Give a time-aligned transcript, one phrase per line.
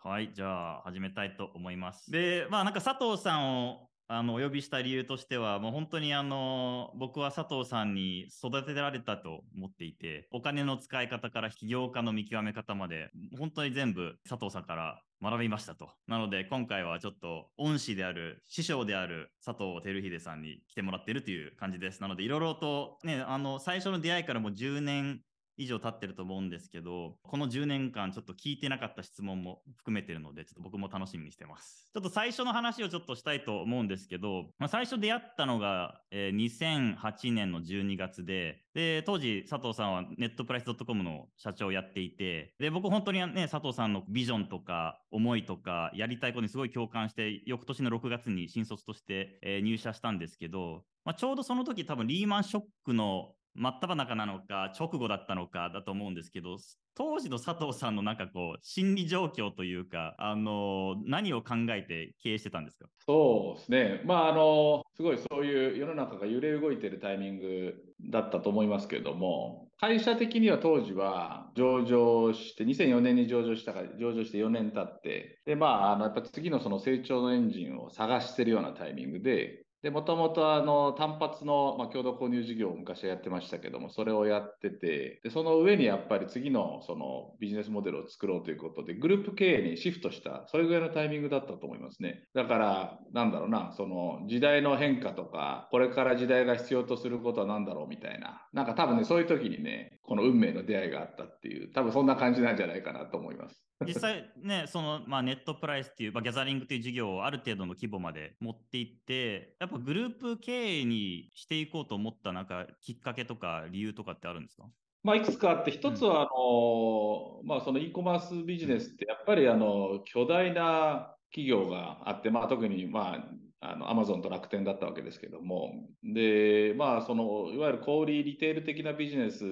[0.00, 2.08] はい、じゃあ始めたいと思います。
[2.10, 15.90] で、まあなんか佐藤さんをあのお呼びした理由としては、もう本当にあの僕は佐藤さんに育てられたと思っていて、お金の使い方から起業家の見極め方まで、本当に全部佐藤さんから学びましたと。
[16.06, 22.00] なので今回はちょっと恩師である、師匠である佐藤輝秀さんに来てもらっているという感じです。
[22.00, 25.20] なのでいろいろとね、あの最初の出会いからもう10年
[25.58, 31.90] 以上経ってると思うんですけど、この10年間ちょっと聞いてなかった質問も含めてるので、ちょっと僕も楽しみにしてます。
[31.92, 56.56] ちょっと最初の話をちょっとしたいと思うんですけど、まあ、最初出会ったのが、えー、2008年の12月で、で、当時佐藤さんはネットプライス .com の社長をやっていて、で、僕本当にね、佐藤さんのビジョンとか思いとかやりたいことにすごい共感して、翌年の6月に新卒として、えー、入社したんですけど、まあ、ちょうどその時多分リーマンショックの真っ只中なのか、直後だったのかだと思うんですけど、
[56.94, 62.88] 当時の佐藤さんのなんかこう、心理状況というか、あの、何を考えて経営してたんですか？
[63.06, 64.02] そうですね。
[64.04, 92.24] まあ、あの、すごいそういう世の中が揺れ動いてるタイミングだったと思いますけれども、会社的には当時は上場して、2004年に上場したから、上場して4年経って、で、まあ、あの、やっぱ次のその成長のエンジンを探してるようなタイミングで、で、もともとあの単発の、まあ、共同購入事業を昔はやってましたけども、それをやってて、で、その上にやっぱり次のそのビジネスモデルを作ろうということで、グループ経営にシフトした、それぐらいのタイミングだったと思いますね。
[92.34, 103.68] だから、なんだろうな、その時代の変化とか、これから時代が必要とすることは何だろうみたいな、なんか多分ね、そういう時にね、この運命の出会いがあったっていう、多分そんな感じなんじゃないかなと思います。
[103.86, 114.64] 実際ね、その、まあ、ネットプライスっていう、まあ、ギャザリングという事業をある程度の規模まで持っていって、っぱグループ経営にしていこうと思ったなんかきっかけとか理由とかってあるんですか？
[115.04, 123.28] まあ、いくつかあって、一つはあの、うん、まあ、その e コマースビジネスって、やっぱりあの巨大な企業があって、まあ、特にまあ
[123.60, 125.72] あの、アマゾンと楽天だったわけですけども、
[126.04, 129.44] で、まあ、その、いわゆる小売リテール的なビジネス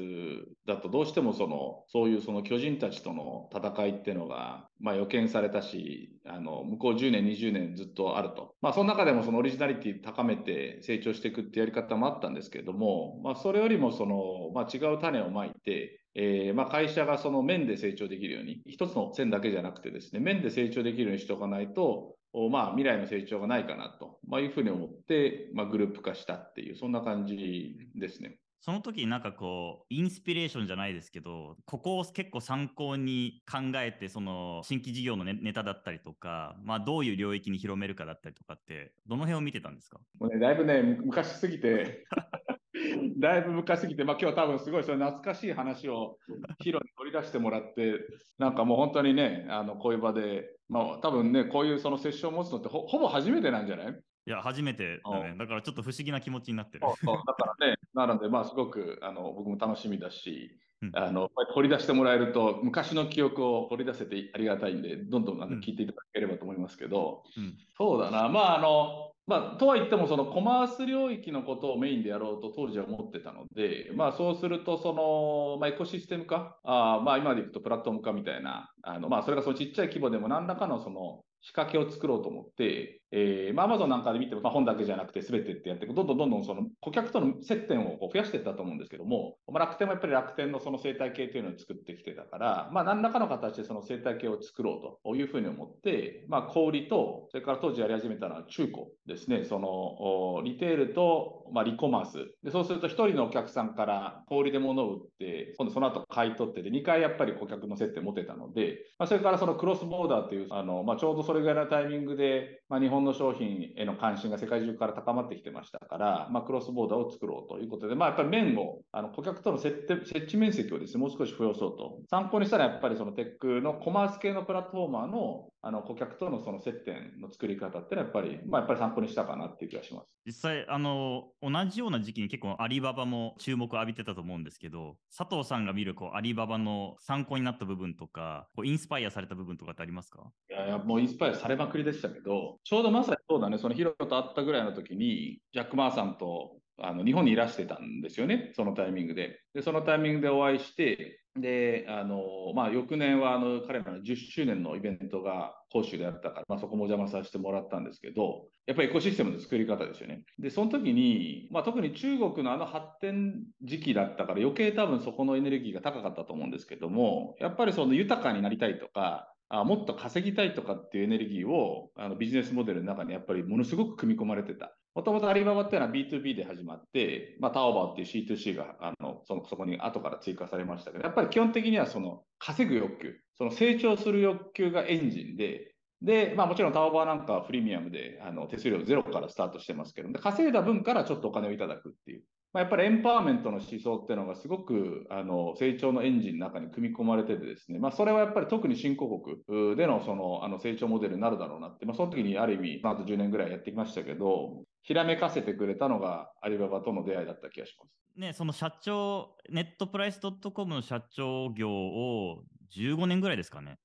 [0.67, 8.55] だと、どうしてもその、そういうその巨人たちとの戦いっていうのが、まあ予見されたし、あの、向こう10年、20年ずっとあると。
[8.61, 22.16] まあその中でもそのオリジナリティ高めて成長していくってやり方もあったんですけれども、まあそれよりもその、まあ違う種をまいて、えー、まあ会社がその面で成長できるように、一つの線だけじゃなくてですね、面で成長できるようにしておかないと、
[22.51, 28.39] まあ、未来の成長がないかなと、まあ、いうふうに思って、まあ、グループ化したっていう、そんな感じですね。
[28.61, 40.01] その時なんかこう、インスピレーションじゃないですけど、ここを結構参考に考えて、その新規事業のネタだったりとか、まあどういう領域に広めるかだったりとかって、どの辺を見てたんですか？
[40.19, 42.05] もうね、だいぶね、昔すぎて
[43.19, 46.19] だいぶ昔すぎて、まあ、今日多分すごいそれ懐かしい話を
[46.61, 47.95] ヒロに取り出してもらって、
[48.39, 54.01] なんかもう本当にね、あのこういう場で、まあ多分ね、こういうそのセッションを持つのってほほぼ初めてなんじゃない？
[54.29, 55.37] いや、初めてだね。
[55.39, 56.87] だからちょっと不思議な気持ちになってる。
[56.87, 60.59] そうそうだからね、なので、まあすごくあの僕も楽しみだし、
[60.95, 68.29] あの掘り出してもらえると昔の記憶を掘り出せてありがたいんでどんどんあの聞いていただければと思いますけど、うん、そうだな。
[68.29, 102.19] まああのまあ、とはいっても、そのコマース領域のことをメインでやろうと当時は思ってたので、まあ、そうすると、その、まあ、エコシステム化、あまあ、今でいくとプラットフォーム化みたいな、あのまあ、それがそのちっちゃい規模でも何らかのその仕掛けを作ろうと思って、えー、まあ、アマゾンなんかで見ても、まあ、本だけじゃなくて全てってやってどんどんどんどんその顧客との接点をこう増やしていったと思うんですけども、まあ、楽天もやっぱり楽天のその生態系というのを作ってきてたから、まあ、何らかの形でその生態系を作ろうというふうに思って、まあ、小売と、それから当時やり始めたのは中古ですね、そのリテールと、まあ、リコマース。
[102.43, 121.99] でそうすると1人のお客さんから小売で物を売って、今度その後買い取ってで、2回やっぱり顧客の接点持てたので、まあ、それからそのクロスボーダーという、あのまあ、ちょうどそれぐらいのタイミングで、まあ、日本本の商品への関心が世界中から高まってきてましたから、まあ、クロスボーダーを作ろうということで、まあ、やっぱり面を、あの顧客との接設置面積をですね、もう少し増やそうと。
[122.11, 130.07] 参考にしたら、やっぱりそのテックのコマース系のプラットフォーマーのあの顧客とのその接点の作り方ってのはやっぱり、まあ、やっぱり参考にしたかなっていう気がします。
[130.25, 140.31] 実際、あの、同じような時期に結構アリババも注目を浴びてたと思うんですけど、佐藤さんが見るこうアリババの参考になった部分とか、こうインスパイアされた部分とかってありますか？
[140.49, 149.41] いやいや、もうインスパイアされまくりでしたけど、ちょうどまさにそうだね、そのヒロと会ったぐらいの時に、ジャック・マーさんとあの日本にいらしてたんですよね、そのタイミングで。
[149.53, 152.23] で、そのタイミングでお会いして、で、あの、
[152.55, 160.25] まあ、翌年は、あの、彼らの10周年のイベントが講習であったから、まあ、そこもお邪魔させてもらったんですけど、やっぱりエコシステムの作り方ですよね。
[160.39, 174.77] で、その時に、まあ、特に中国のあの発展時期だったから余計多分そこのエネルギーが高かったと思うんですけども、やっぱりその豊かになりたいとか、あもっと稼ぎたいとかっていうエネルギーをあのビジネスモデルの中にやっぱりものすごく組み込まれてた。
[174.97, 192.23] もともとアリババっていうのは B2B で始まって、まあ、タオバーっていう C2C があのそのそこに後から追加されましたけど、やっぱり基本的にはその稼ぐ欲求、その成長する欲求がエンジンで、で、まあもちろんタオバーなんかはプレミアムであの手数料ゼロからスタートしてますけど、で稼いだ分からちょっとお金をいただくっていう。
[192.57, 208.19] まあ、やっぱりエンパワーメントの思想っていうのがすごくあの成長のエンジンの中に組み込まれててですね、まあ、それはやっぱり特に新興国でのそのあの成長モデルになるだろうなって、まあ、その時にある意味、まあ、あと10年ぐらいやってきましたけど、ひらめかせてくれたのがアリババとの出会いだった気がします。
[208.19, 212.43] ね、その社長、ネットプライス .com の社長業を
[212.75, 213.77] 15年ぐらいですかね。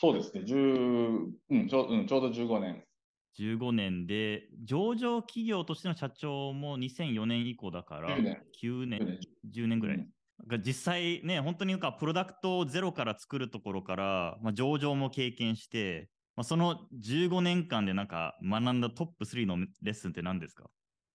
[0.00, 2.84] そうですね、10うんちょうん、ちょうど15年。
[3.38, 9.18] 15年で、上場企業としての社長も2004年以降だから、9年、9年
[9.54, 9.78] 10年。
[9.78, 9.96] ぐらい。
[9.96, 20.70] うん、実際ね、本当になんかプロダクトをゼロから作るところから、まあ、上場も経験して、まあ、その15年間でなんか学んだトップ3のレッスンって何ですか？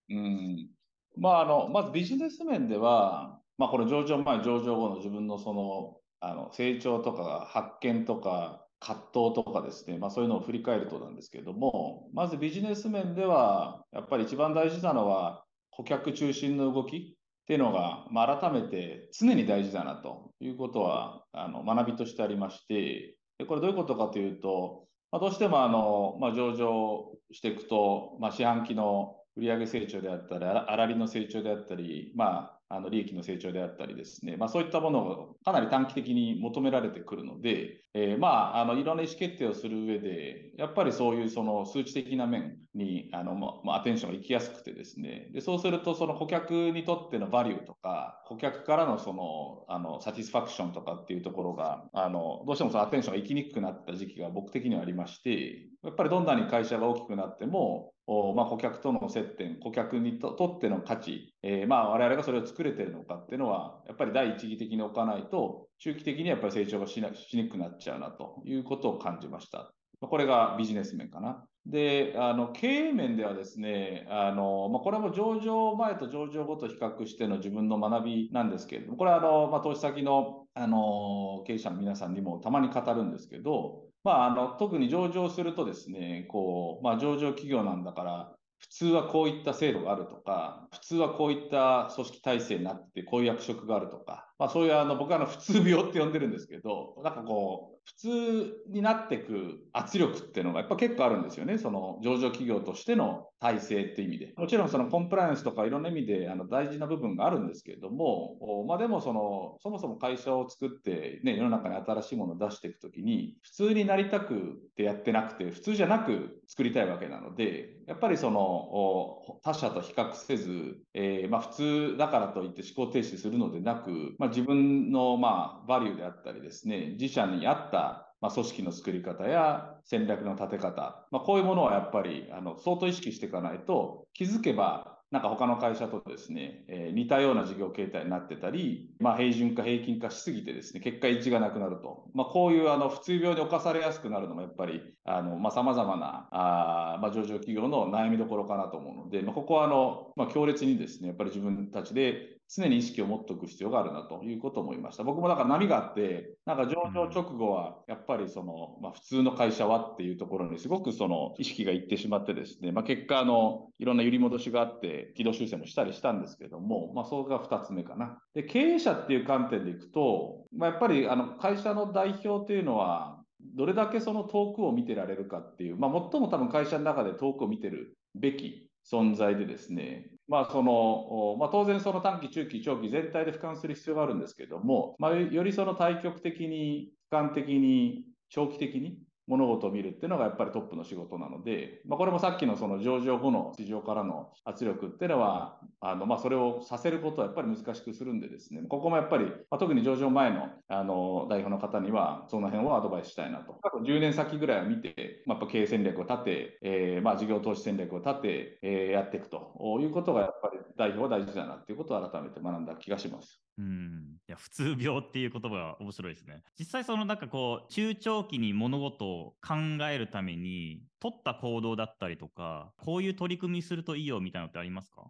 [0.10, 0.70] うん。
[1.18, 69.72] まあ、あのまずビジネス面では、まあ、これ上場前、上場後の自分のそのあの成長とか発見とか葛藤とかですね、まあ、そういうのを振り返るとなんですけれども、まずビジネス面では、やっぱり一番大事なのは、顧客中心の動きっていうのが、まあ、改めて常に大事だなということはあの学びとしてありまして、でこれどういうことかというと、まあ、どうしてもあの、まあ、上場していくと、まあ、四半期の売上成長であったり、粗利の成長であったり、まあ、あの利益の成長であったりですね、まあ、そういったものをかなり短期的に求められてくるので、えー、まあ、あのいろんな意思決定をする上で、やっぱりそういうその数値的な面にあの、まあ、アテンションが行きやすくてですね、でそうするとその顧客にとってのバリューとか、顧客からのそのあのサティスファクションとかっていうところが、あのどうしてもそのアテンションが行きにくくなった時期が僕的にはありまして、やっぱりどんなに会社が大きくなっても、まあ、顧客との接点、顧客にとっての価値、えー、まあ我々がそれを作れてるのかっていうのは、やっぱり第一義的に置かないと、中期的にやっぱり成長がしなしにくくなっちゃうなということを感じました。
[70.02, 71.46] これがビジネス面かな。
[71.66, 101.58] で、あの経営面ではですね、あのまあ、これも上場前と上場後と比較しての自分の学びなんですけれども、これはあの、まあ、投資先のあの経営者の皆さんにもたまに語るんですけど、まあ、あの特に上場するとですね、こうまあ、上場企業なんだから、普通はこういった制度があるとか、普通はこういった組織体制になって、こういう役職があるとか、まあ、そういうあの僕はあの普通病って呼んでるんですけど、なんかこう、普通になっていく圧力っていうのがやっぱ結構あるんですよね。
[101.58, 104.34] その上場企業としての体制っていう意味で。
[104.38, 127.73] もちろんそのコンプライアンスとかいろんな意味であの大事な部分があるんですけれども、まあでもその、そもそも会社を作ってね、世の中に新しいものを出していくときに、普通になりたくてやってなくて、普通じゃなく作りたいわけなので、やっぱりその他社と比較せず、えー、まあ普通だからといって思考停止するのでなく、まあ、自分のまあバリューであったりですね、自社に合った
[128.22, 142.06] まあ、組織の作り方や戦略の立て方、まあ、こういうものはやっぱりあの相当意識していかないと気づけばなんか他の会社とですね、えー、似たような事業形態になってたり、まあ、平準化、平均化しすぎてですね、結果一致がなくなると。
[142.16, 155.04] まあ、こういうあの普通病に侵されやすくなるのもやっぱり、あの、まあ、様々な、あまあ、上場企業の悩みどころかなと思うので、まあ、ここはあの、まあ、強烈にですね、やっぱり自分たちで常に意識を持っておく必要があるなということを思いました。
[155.04, 168.20] 僕もだから波があって、なんか上場直後は、やっぱりその、まあ、普通の会社はっていうところにすごくその意識がいってしまってですね、まあ、結果、あの、いろんな揺り戻しがあって、軌道修正もしたりしたんですけども、まあ、それが2つ目かな。
[168.34, 173.20] で、経営者っていう観点でいくと、まあ、やっぱりあの会社の代表というのは、
[173.56, 203.54] どれだけその遠くを見てられるかっていう、まあ、最も多分会社の中で遠くを見てるべき存在でですね、まあそのまあ、当然その短期、中期、長期全体で俯瞰する必要があるんですけども、まあ、よりその対極的に、俯瞰的に、長期的に物事を見るっていうのがやっぱりトップの仕事なので、まあ、これもさっきのその上場後の市場からの圧力っていうのは、あのまあそれをさせることはやっぱり難しくするんでですね、ここもやっぱり、まあ、特に上場前のあの代表の方には、その辺をアドバイスしたいなと。
[203.54, 213.43] 過去10年先ぐらいは見て、まあ、やっぱ経営戦略を立て、えー、まあ事業投資戦略を立て、えー、やっていくということがやっぱり代表は大事だなっていうことを改めて学んだ気がします。
[213.58, 216.42] うん、いや普通病っていう言葉が面白いですね。
[216.58, 219.56] 実際そのなんかこう中長期に物事を考
[219.92, 225.04] えるために取った行動だったりとかこういう取り組みするといいよみたいなのってありますか？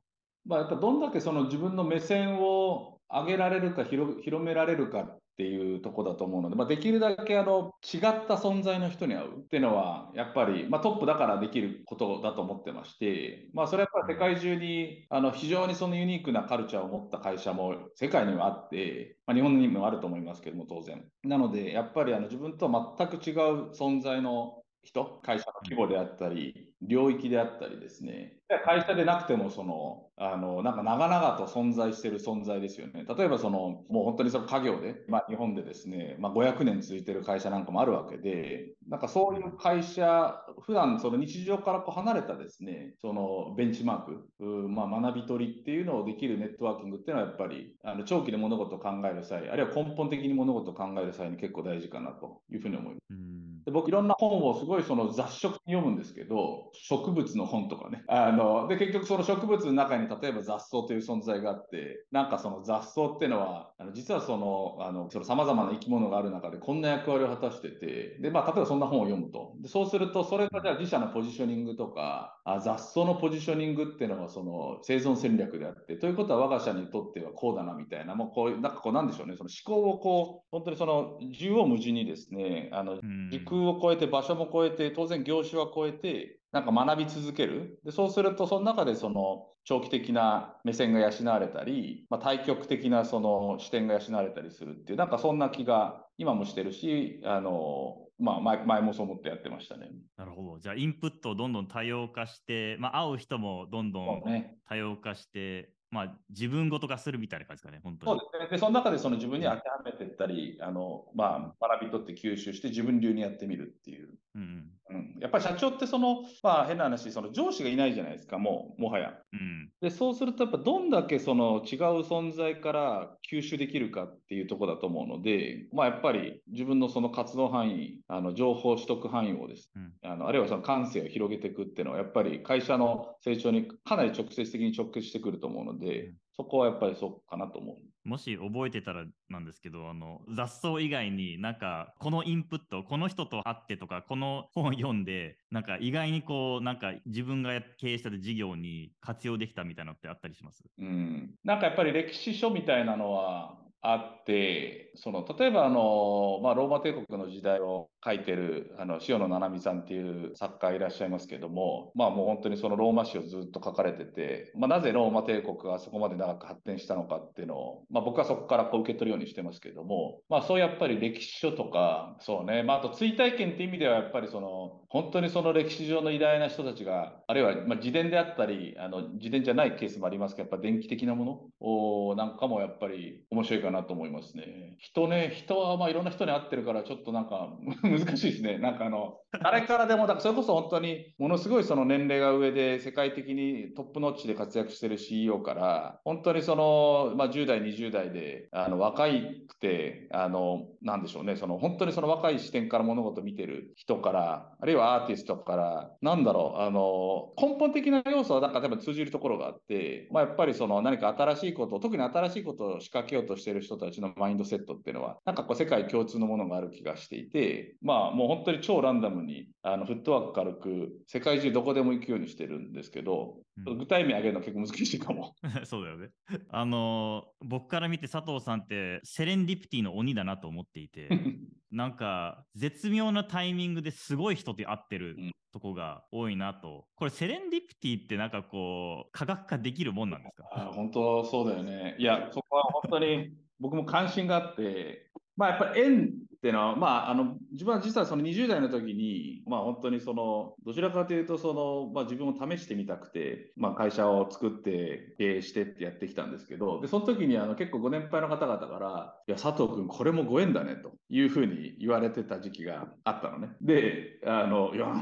[0.45, 21.03] まあ、やっぱどんだけその自分の目線を上げられるか広められるかっていうとこだと思うので、まあ、できるだけあの違った存在の人に会うっていうのは、やっぱり、まあ、トップだからできることだと思ってまして、まあ、それはやっぱり世界中にあの非常にそのユニークなカルチャーを持った会社も世界にはあって、まあ、日本にもあると思いますけども、当然。
[21.23, 33.05] なので、やっぱりあの自分とは全く違う存在の人、会社の規模であったり、領域であったりですね、会社でなくても、その、あの、なんか長々と存在している存在ですよね。
[33.05, 53.32] 例えば、その、もう本当にその家業で、まあ日本でですね、まあ500年続いている会社なんかもあるわけで、なんかそういう会社、普段その日常からこう離れたですね、そのベンチマーク、まあ学び取りっていうのをできるネットワーキングっていうのはやっぱり、あの長期で物事を考える際、あるいは根本的に物事を考える際に結構大事かなというふうに思います。
[53.32, 53.32] で
[53.73, 58.03] 僕いろんな本をすごいその雑食に読むんですけど、植物の本とかね。
[58.07, 69.55] あの、で、結局その植物の中に例えば雑草という存在があって、なんかその雑草っていうのは、あの実はその、あの、その様々な生き物がある中でこんな役割を果たしてて、で、まあ、例えばそんな本を読むと。
[69.59, 82.97] でそうすると、それがじゃあ自社のポジショニングとか、あ雑草のポジショニングっていうのはその生存戦略であって、ということは我が社にとってはこうだなみたいな、もうこういう、なんかこうなんでしょうね、その思考をこう、本当にその縦横無尽にですね、あの、
[83.31, 87.79] 時空を超えて場所も超えて、当然業種は超えて、なんか学び続ける。
[87.83, 99.89] で、そうすると、その中でその長期的な目線が養われたり、まあ、対極的なその視点が養われたりするっていう、なんかそんな気が今もしてるし、あの、まあ前、前もそう思ってやってましたね。
[100.17, 100.59] なるほど。
[100.59, 104.21] じゃあ、インプットをどんどん多様化して、まあ、会う人もどんどん
[104.65, 108.19] 多様化して、まあ、自分ごと化するみたいな感じですかね、本当に。
[108.19, 108.49] そうですね。
[108.49, 114.09] で、その中でその自分に当てはめていったり、あの、まあ、学び取って吸収して自分流にやってみるっていう。
[114.33, 119.13] うん、うん、やっぱり社長ってその、まあ変な話、その上司がいないじゃないですか、もう、もはや。
[119.31, 138.09] うん、で、そうすると、やっぱどんだけその違う存在から吸収できるかっていうところだと思うので、まあやっぱり自分のその活動範囲、あの情報取得範囲をです、うん、あのあるいはその感性を広げていくっていうのは、やっぱり会社の成長にかなり直接的に直結してくると思うので、そこはやっぱりそうかなと思う。
[138.09, 145.12] もし覚えてたらなんですけど、あの雑草以外になんかこのインプット、この人と会ってとか、この本読んで、
[145.51, 150.63] なんか意外にこう、なんか自分が経営した事業に活用できたみたいなのってあったりします？
[150.77, 151.35] うん。
[151.43, 184.77] なんかやっぱり歴史書みたいなのはあって、その例えばあの、まあ、ローマ帝国の時代を書いてるあの塩野七海さんっていう作家いらっしゃいますけども、まあ、もう本当にそのローマ史をずっと書かれてて、まあ、なぜローマ帝国がそこまで長く発展したのかっていうのを、まあ、僕はそこからこう受け取るようにしてますけども、まあ、そうやっぱり歴史書とかそうね、まあ、あと追体験っていう意味ではやっぱりその本当にその歴史上の偉大な人たちがあるいはまあ自伝であったりあの自伝じゃないケースもありますけどやっぱ電気的なものをなんかもやっぱり面白いかなと思いますね。
[184.77, 188.59] 人ね人はまあいろんな人に会ってるからちょっとなんか 難しいですね。
[188.59, 223.35] なんかあの、誰からでも、だからそれこそ本当にものすごいその年齢が上で世界的にトップノッチで活躍してる CEO から、本当にその、まあ10代、20代で、あの、若いくて、あの、なんでしょうね、その本当にその若い視点から物事を見てる人から、あるいはアーティストから、なんだろう、あの、根本的な要素はなんか多分通じるところがあって、まあやっぱりその何か新しいこと、特に新しいことを仕掛けようとしている人たちのマインドセットっていうのは、なんかこう世界共通のものがある気がしていて、まあもう本当に超ランダムにあのフットワーク軽く世界中どこでも行くようにしてるんですけど、
[223.65, 225.35] うん、具体名挙げるの結構難しいかも。
[225.63, 226.09] そうだよね。
[226.49, 231.09] あの僕から見て佐藤さんってセレンディプティの鬼だなと思っていて
[231.71, 235.15] なんか絶妙なタイミングですごい人と会ってる
[235.51, 236.85] とこが多いなと。
[236.95, 240.47] これセレンディプティってなんかこう科学化できるもんなんですか？
[240.51, 241.95] あ本当そうだよね。
[241.99, 246.09] いやそこは本当に僕も関心があってまあやっぱり縁
[246.43, 263.55] っていうのは、まあ、あの自分は実はその20代の時に、まあ、本当にそのどちらかというとその、まあ、自分を試してみたくて、まあ、会社を作って経営してってやってきたんですけどでその時にあの結構ご年配の方々から「いや佐藤君これもご縁だね」というふうに言われてた時期があったのね。
[263.61, 264.93] であのいや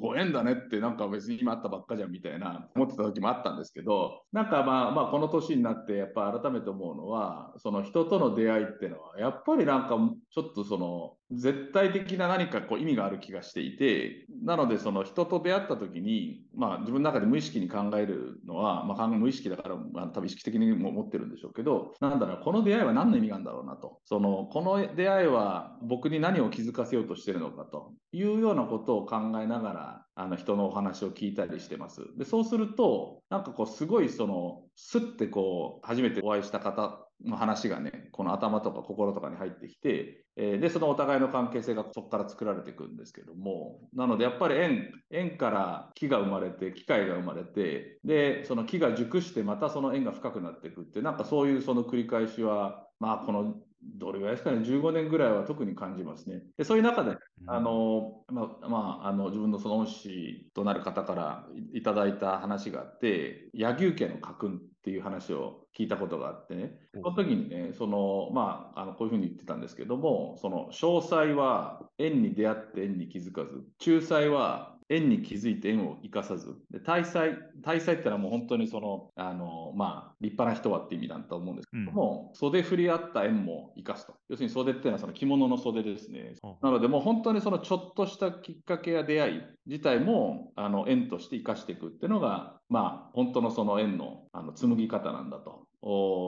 [0.00, 9.96] ご縁だねってなんか別に今あったばっかじゃんみたいな思ってた時もあったんですけどなんかまあまあこの年になってやっぱ改めて思うのはその人との出会いっていうのはやっぱりなんか
[10.30, 24.00] ちょっとそのの絶対的な何かこう意味がある気がしていて、なのでその人と出会った時に、まあ自分の中で無意識に考えるのは、まあ無意識だから、まあ、多分意識的にも持ってるんでしょうけど、なんだろう、この出会いは何の意味があるんだろうなと。
[24.04, 32.02] その、この出会いは僕に何を気づかせようとしてるのかというようなことを考えながら、あの人のお話を聞いたりしてます。
[32.16, 53.56] で、そうすると、なんかこうすごいその、すってこう、初めてお会いした方の話がね、この頭とか心とかに入ってきて、えー、で、そのお互いの関係性がそこから作られていくんですけども、なのでやっぱり縁、縁から木が生まれて、機械が生まれて、で、その木が熟してまたその縁が深くなっていくって、なんかそういうその繰り返しは、まあこの
[53.96, 56.42] どれぐらいですかね、15年ぐらいは特に感じますね。
[56.56, 57.16] でそういう中で、
[57.46, 84.14] あのまあまあ、あの自分のその恩師となる方からいただいた話があって、柳生家の家訓っていう話を聞いたことがあってね、その時にね、そのまあ、あのこういうふうに言ってたんですけども、その詳細は縁に出会って縁に気づかず、仲裁は縁に気づいて縁を生かさず、で大祭、大祭ってのはもう本当にその、あの、まあ、立派な人はって意味だと思うんですけども、うん、袖振り合った縁も生かすと。
[84.28, 86.34] 要するに袖っていうのはその着物の袖ですね。
[86.62, 95.66] なのでもう本当にそのちょっとしたきっかけや出会い自体も、あの、縁として生かしていくっていうのが、まあ、本当のその縁のあの紡ぎ方なんだと。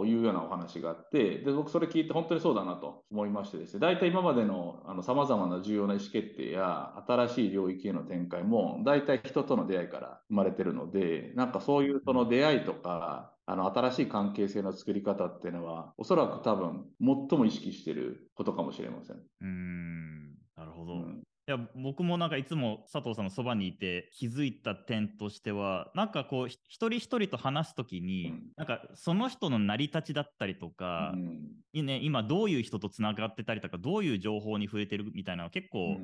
[0.07, 19.23] いうようなお話があって、で僕それ聞いて本当にそうだなと思いましてですね、大体今までのさまざまな重要な意思決定や新しい領域への展開も大体人との出会いから生まれてるので、なんかそういうその出会いとか、あの新しい関係性の作り方っていうのは、おそらく多分最も意識してることかもしれません。
[19.41, 35.99] うんなるほど、うんいや僕もなんかいつも佐藤さんのそばにいて気づいた点としてはなんかこう一人一人と話す時に、うん、なんかその人の成り立ちだったりとか、うん、ね、今どういう人とつながってたりとかどういう情報に触れてるみたいなのは結構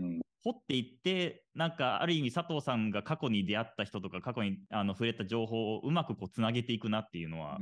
[0.44, 7.58] 掘っていってなんかある意味佐藤さんが過去に出会った人とか過去にあの触れた情報をうまくこうつなげていくなっていうのは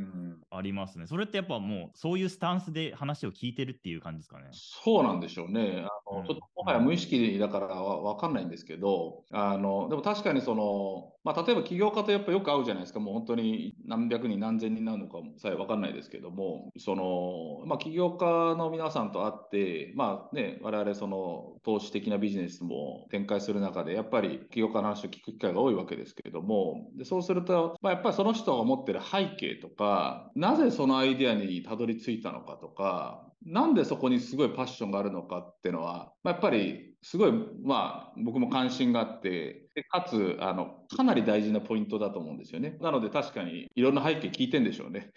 [0.50, 1.06] ありますね。
[1.06, 4.48] それってやっぱもうそういうスタンスで話を聞いてるっていう感じですかね。
[4.52, 5.84] そうなんでしょうね。
[5.86, 42.76] あの、うん、ちょっともはや無意識だからわかんないんですけど、あのでも確かにそのまあ、例えば起業家とやっぱよく会うじゃないですか、もう本当に何百人、何千人なのかさえ分かんないですけども、そのまあ、起業家の皆さんと会って、まあね、我々その投資的なビジネスも展開する中で、やっぱり起業家の話を聞く機会が多いわけですけれども、でそうすると、まあ、やっぱりその人が持ってる背景とか、なぜそのアイデアにたどり着いたのかとか、なんでそこにすごいパッションがあるのかっていうのは、まあ、やっぱりすごい、まあ、僕も関心があって、でかつあの、かなり大事なポイントだと思うんですよね。
[42.82, 45.10] なので確かにいろんな背景聞いてんでしょうね。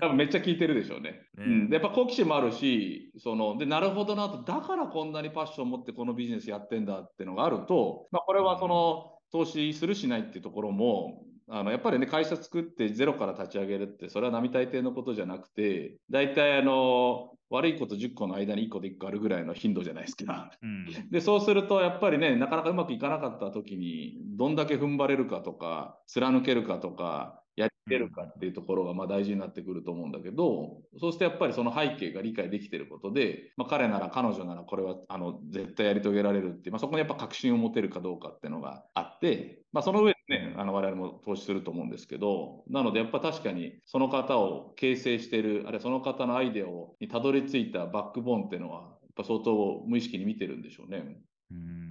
[0.00, 1.12] 多分めっちゃ聞いてるでしょうね。
[1.12, 20.52] ねうん、でやっぱ好奇心もあるし、そのでなるほどなと、だからこんなにパッション持ってこのビジネスやってんだっていうのがあると、まあ、これはその、投資するしないっていうところも、あのやっぱりね、会社作ってゼロから立ち上げるって、それは並大抵のことじゃなくて、大体あの、悪いこと10個の間に1個で1個あるぐらいの頻度じゃないですか。
[20.62, 51.18] うん、で、そうすると、やっぱりね、なかなかうまくいかなかった時に、どんだけ踏ん張れるかとか、貫けるかとか、やってるかっていうところがまあ大事になってくると思うんだけど、そうするとやっぱりその背景が理解できてることで、まあ、彼なら彼女ならこれはあの絶対やり遂げられるっていう、まあ、そこにやっぱ確信を持てるかどうかっていうのがあって、まあ、その上でね、あの我々も投資すると思うんですけど、なのでやっぱ確かにその方を形成している、あるいはその方のアイデアをにたどり着いたバックボーンっていうのは、やっぱ相当無意識に見てるんでしょうね。
[51.50, 51.90] うん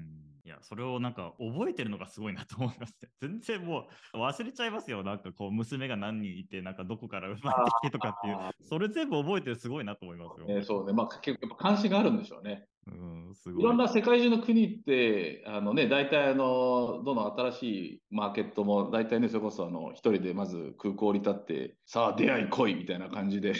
[0.49, 3.09] いや、それをなんか覚えてるのがすごいなと思いますね。
[3.21, 5.03] 全然もう忘れちゃいますよ。
[5.03, 10.47] なんかこう、娘が何人いて、なんかどこから生まれてきてとかっていう、それ全部覚えてるすごいなと思いますよ。
[10.49, 10.93] えー、そうね。
[10.93, 12.67] まあ結構関心があるんでしょうね。
[12.91, 23.53] うん、すごいいろんな世界中の国って、あのね、大体あの、どの新しいマーケットも、大体ね、それこそあの、一人でまず空港降り立って、さあ出会い来いみたいな感じで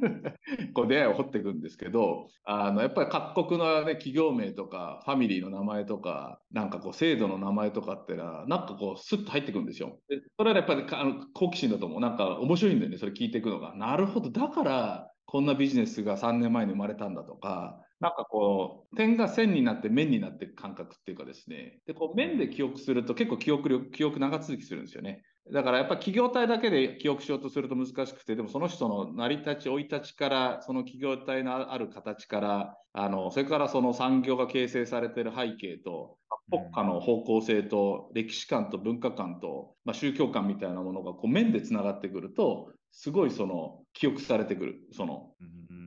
[0.74, 9.98] こう出会いを掘っていくんですけど、あの、やっぱり各国のね、企業名とか、ファミリーの名前とか、なんかこう、制度の名前とかってのは、なんかこう、スッと入ってくるんですよ。
[10.08, 12.00] でそれはやっぱりあの好奇心だと思う。
[12.00, 13.74] なんか面白いんだよね、それ聞いていくのが。
[13.76, 25.22] なるほど、だから、こんなビジネスが3年前に生まれたんだとか、なんかこう、点が線になって面になっていく感覚っていうかですね、で、こう、面で記憶すると結構記憶力、記憶長続きするんですよね。
[25.52, 36.16] だからやっぱ企業体だけで記憶しようとすると難しくて、でもその人の成り立ち、生い立ちから、その企業体のある形から、あの、それからその産業が形成されている背景と、
[36.50, 44.80] 国家の方向性と、歴史観と文化観と、まあ、宗教観みたいなものがこう面でつながってくると、すごいその記憶されてくる。
[44.92, 45.30] その、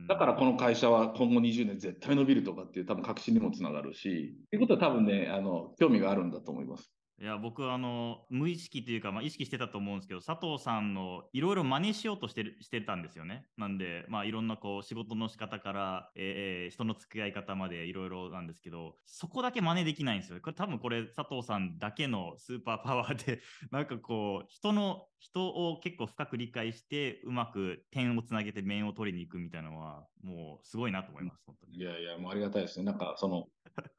[0.08, 6.93] だからこの会社は今後20年絶対伸びるとかっていう多分確信にもつながるし、っていうことは多分ね、あの、興味があるんだと思います。
[7.20, 13.46] いや、僕、あの、無意識というか、まあ、意識してたと思うんですけど、佐藤さんのいろいろ真似しようとしてるしてたんですよね。
[13.56, 20.40] なんで、まあ、いろんなこう仕事の仕方から、えー、人の付き合い方までいろいろなんですけど、そこだけ真似できないんですよ。
[20.40, 31.78] これ多分これ、佐藤さんだけのスーパーパワーで、 なんかこう、人の、人を結構深く理解して、うまく点をつなげて面を取りに行くみたいなのは、もうすごいなと思います、本当に。
[31.78, 32.84] いやいや、もうありがたいですね。
[32.84, 33.46] なんか、その、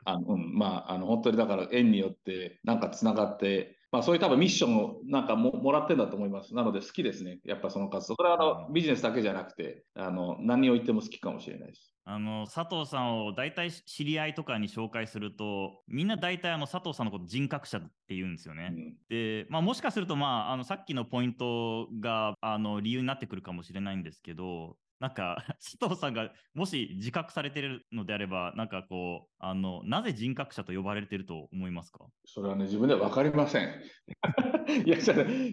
[0.06, 6.54] あの、うん、まあ、あの、本当にだから縁によって、なんかつながって、まあ、そういう多分ミッションをなんかももらってんだと思います。
[6.54, 7.40] なので好きですね。
[7.46, 8.16] やっぱその活動。
[8.18, 11.94] これはあの、ビジネスだけじゃなくて、あの、何を言っても好きかもしれないです。
[12.04, 18.70] あの、佐藤さんを大体知り合いとかに紹介すると、みんな大体あの、佐藤さんのこと人格者って言うんですよね。
[18.74, 32.06] うん、で、まあもしかすると、まあ、あの、さっきのポイントが、あの、理由になってくるかもしれないんですけど、なんか、佐藤さんがもし自覚されてるのであれば、なんかこう、あの、なぜ人格者と呼ばれてると思いますか？
[32.26, 33.82] それはね、自分では分かりません。
[34.86, 34.98] いや、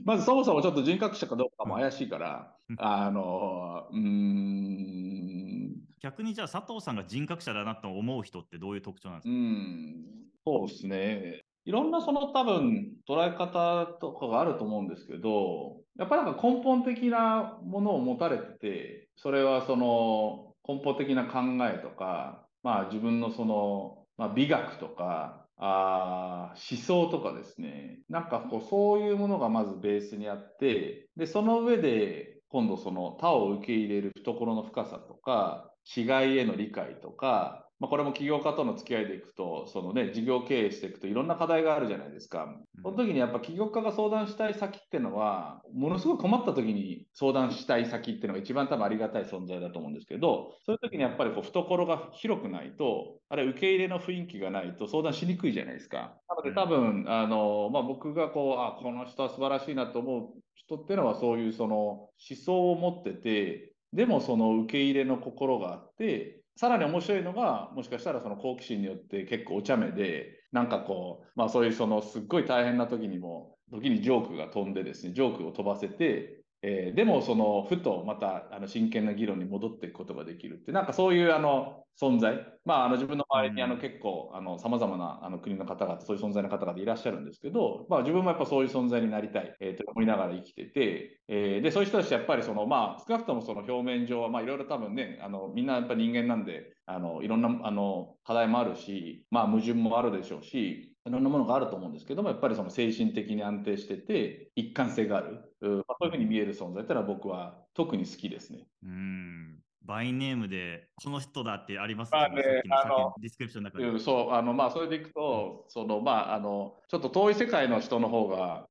[0.04, 5.72] まずそもそもちょっと人格者かどうかも怪しいから、うん、あの、うん。
[6.00, 9.34] 逆にじゃあ佐藤さんが人格者だなと思う人ってどういう特徴なんですか？
[9.34, 10.04] うん、
[10.46, 11.42] そうですね。
[11.64, 36.04] いろんなその多分捉え方とかがあると思うんですけど、やっぱりなんか根本的なものを持たれてて、それはその根本的な考えとか、まあ自分のその、まあ、美学とか、あ思想とかですね、なんかこうそういうものがまずベースにあって、で、その上で今度その他を受け入れる懐の深さとか、違い
[36.38, 42.46] への理解とか、まあ、これも起業家との付き合いでいくと、そのね、事業経営していくといろんな課題があるじゃないですか。
[42.80, 56.14] その時にやっぱ起業家が相談したい先っていうのは、ものすごい困った時に相談したい先っていうのが一番多分ありがたい存在だと思うんですけど、そういう時にやっぱりこう懐が広くないと、あれ受け入れの雰囲気がないと相談しにくいじゃないですか。
[56.28, 82.46] なので多分、あの、まあ、僕がこう、あ、この人は素晴らしいなと思う人っていうのはそういうその思想を持ってて、でもその受け入れの心があって、さらに面白いのが、もしかしたらその好奇心によって結構お茶目で、なんかこう、まあそういうそのすっごい大変な時にも、時にジョークが飛んでですね、ジョークを飛ばせて、えー、でもそのふとまたあの真剣な議論に戻っていくことができるってなんかそういうあの存在。
[82.64, 108.66] まああの自分の周りにあの結構さまざまなあの国の方々そういう存在の方々いらっしゃるんですけど、まあ、自分もやっぱそういう存在になりたい、えー、と思いながら生きてて、えー、でそういう人たちやっぱりそのまあ少なくともその表面上はまあいろいろ多分ねあのみんなやっぱ人間なんであのいろんなあの課題もあるし、まあ、矛盾もあるでしょうしいろんなものがあると思うんですけども、やっぱりその精神的に安定してて、一貫性がある、うまあ、そういうふうに見える存在ってのは僕は特に好きですね。
[108.84, 109.58] うん。
[109.84, 113.98] by name でこの人だってありますか、ね、あの description の中で。
[113.98, 118.66] そう、あのまあ、それでいくと、そのまあ、あのちょっと遠い世界の人の方が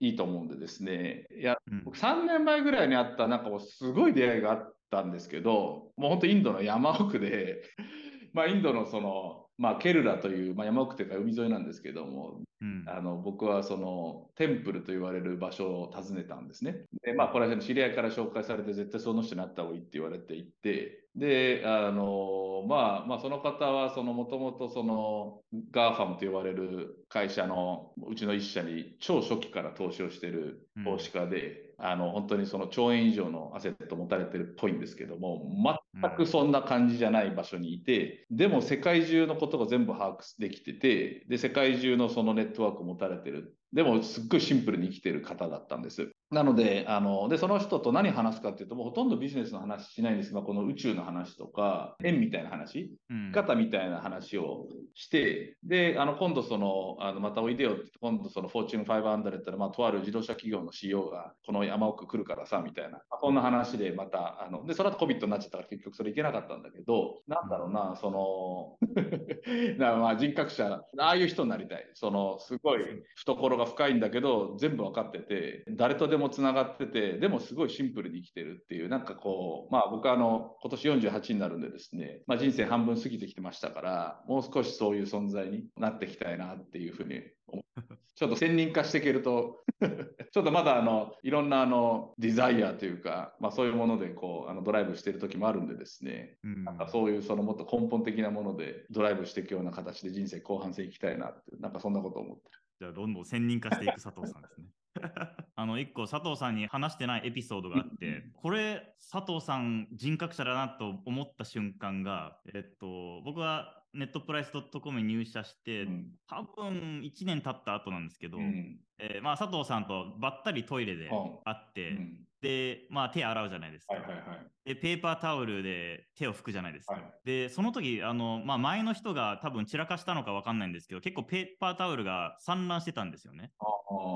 [0.00, 7.62] いいと思うんでですね、いや、うん、僕3年前ぐらいにあった、なんかすごい出会いがあったんですけど、もう本当インドの山奥で、
[8.32, 16.86] まあ、インドのその、まあ、ケララという、まあ、山奥というか海沿いなんですけども、うん、あの僕はその temple と言われる場所を訪ねたんですね。
[17.04, 25.40] で、まあ、これは知り合いから紹介されて絶対その人になった方がいいって言われて行って、で、あの、まあ、まあ、その方は、その、もともとその、
[25.72, 35.50] GAFAM と呼ばれる会社のうちの一社に超初期から投資をしている投資家で、うん、あの、本当にその兆円以上のアセット持たれてるっぽいんですけども、
[35.94, 46.10] 全くそんな感じじゃない場所にいて、でも世界中のことが全部把握できてて、で、世界中のそのネットワークを持たれてるでも、すっごいシンプルに生きてる方だったんです。
[46.30, 50.32] なので、あの、で、その人と何話すかっていうと、もうほとんどビジネスの話しないんです。
[50.32, 68.78] が、この宇宙の話とか、縁みたいな話、うん、方みたいな話をして、で、あの、今度その、あの、またおいでよって、今度その、フォーチュン500ってまあ、とある自動車企業の CEO が、この山奥来るからさ、みたいな、そんな話でまた、あの、で、その後 COVID になっちゃったから結局それいけなかったんだけど、なんだろうな、その、
[69.78, 71.90] まあ人格者、ああいう人になりたい。
[71.94, 72.84] その、すごい
[73.16, 87.22] 懐が深いんだけど、全部分かってて、誰とでもつながってて、でもすごいシンプルに生きてるっていう、なんかこう、まあ僕はあの、今年48になるんでですね、まあ人生半分過ぎてきてましたから、もう少しそういう存在になっていきたいなっていうふうに
[88.14, 89.64] ちょっと専任化していけると
[90.32, 102.50] ちょっとまだあのいろんなあのデザイアというか、まあ、そういうものでこうあのドライブしている時もあるんでですね、うん、なんかそういうそのもっと根本的なものでドライブしていくような形で人生後半戦いきたいなってなんかそんなことを思ってる。
[102.80, 104.66] じゃあどんどん専任化していく佐藤さんですね。
[105.56, 133.52] あの一個佐藤さんに話してないエピソードがあって、これ佐藤さん人格者だなと思った瞬間が、えっと、僕はネットプライス .com に入社して、うん、多分1年経った後なんですけど、うん、えー、まあ、佐藤さんとばったりトイレで会って、うん、で、まあ、手洗うじゃないですか、はいはいはい、でペーパータオルで手を拭くじゃないですか、はい、でその時あの、まあ、前の人が多分散らかしたのか分かんないんですけど結構ペーパータオルが散乱してたんですよね。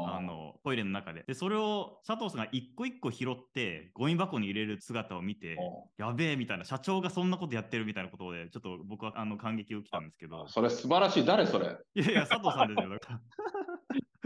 [0.06, 1.24] あのトイレの中で。
[1.26, 5.56] でそれを佐藤さんが一個一個拾ってゴミ箱に入れる姿を見て
[5.98, 10.48] やべえみたいな社長がそんなことやってるみたたいなことでちょっと僕はあの感激を受けたんですけど。
[10.48, 11.24] それ素晴らしい。
[11.24, 11.76] 誰それ？
[11.94, 12.90] いやいや佐藤さんですよ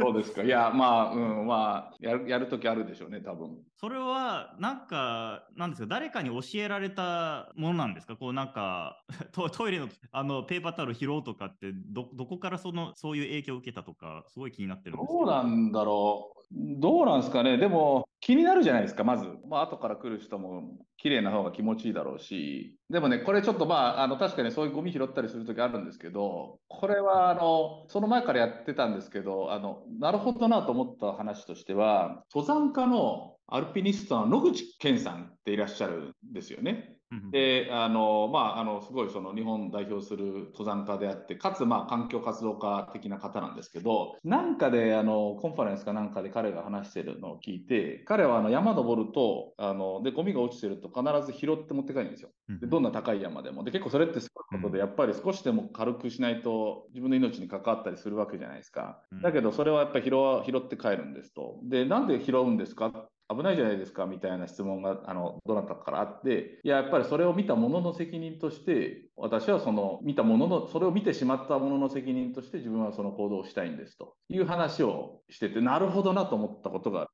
[0.01, 0.45] そうですか。
[0.45, 3.65] いや、まあ、うん、まあ、やる、やるときあるでしょうね、多分。
[3.77, 8.17] それは、なんか、なんですか、誰かに教えられたものなんですか？
[8.17, 16.39] こう、なんか、 トトイレの、あの、ペーパータオル拾おうとかって、ど、どこからその、そういう影響を受けたとか、すごい気になってるんですどうなんだろう。
[16.81, 17.59] どうなんですかね？
[17.59, 19.27] でも、気になるじゃないですか、まず。
[19.47, 22.79] まあ、後から来る人も、綺麗な方が気持ちいいだろうし。
[22.89, 36.98] でもね、これちょっとまあ、あの、確かにそういうゴミ拾ったりするときあるんですけど、これは、あの、その前からやってたんですけど、あの、なるほどなと思った話としては、登山家のアルピニストの野口健さんっていらっしゃるんですよね。
[37.31, 52.31] で、あの、まあ、あの、すごいその日本代表する登山家であって、かつ、まあ、環境活動家的な方なんですけど、なんかで、あの、コンファレンスかなんかで彼が話してるのを聞いて、彼はあの山登ると、あの、で、ゴミが落ちてると必ず拾って持って帰るんですよ。
[52.61, 53.63] で、どんな高い山でも。
[53.63, 59.03] で、結構それってすごいことで、やっぱり少しでも軽くしないと自分の命に関わったりするわけじゃないですか。
[59.21, 60.11] だけど、それはやっぱり拾
[60.47, 61.61] 拾って帰るんですと。
[61.65, 77.11] で、なんで拾うんですか危ないじゃないですかみたいな質問があのどなたからあっていややっぱりそれを見たものの責任として私はその見たもののそれを見てしまったものの責任として自分はその行動をしたいんですという話をしててなるほどなと思ったことがある。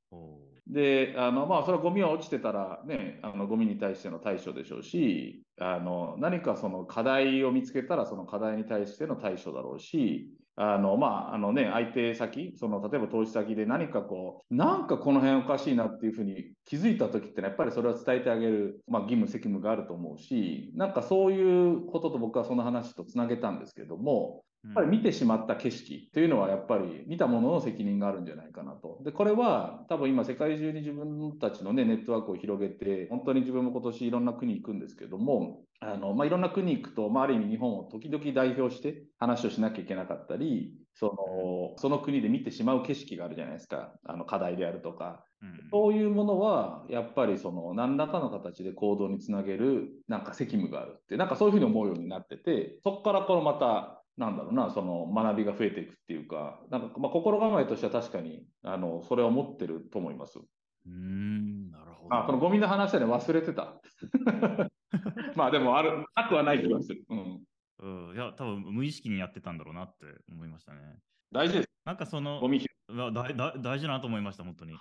[0.67, 28.99] であのまあそれはゴミは落ちてたらねあのゴミに対しての対処でしょうしあの何かその課題を見つけたらその課題に対しての対処だろうしあの、まあ、あのね、相手先、その、例えば投資先で何かこう、なんかこの辺おかしいなっていうふうに気づいた時ってのは、やっぱりそれは伝えてあげる、まあ、義務、責務があると思うし、なんかそういうことと僕はその話とつなげたんですけども、やっぱり見てしまった景色というのはやっぱり見たものの責任があるんじゃないかなと。
[29.05, 43.93] で、これは多分今世界中に自分たちのね、ネットワークを広げて、本当に自分も今年いろんな国行くんですけども、あの、まあ、いろんな国行くと、まあ、ある意味日本を時々代表して話をしなきゃいけなかったり、その、その国で見てしまう景色があるじゃないですか。
[44.05, 45.25] あの、課題であるとか。
[45.43, 60.39] うん、そういうものは、やっぱりその、何らかの形で行動につなげる、なんか責務があるって、なんかそういうふうに思うようになってて、そこからこのまた、なんだろうな、その学びが増えていくっていうか、なんかまあ心構えとしては確かに、あの、それは持ってると思います。
[60.87, 62.15] うん、なるほど。
[62.15, 63.81] あ、このゴミの話で忘れてた。
[65.35, 67.05] まあでもある、なくはない気がする。
[67.09, 67.43] うん。
[67.79, 70.99] うん、いや、多分無意識にやってたんだろうなって思いましたね。
[71.33, 71.69] 大事です。
[71.85, 74.77] なんかその、ゴミだだ大事だなと思いました、本当に。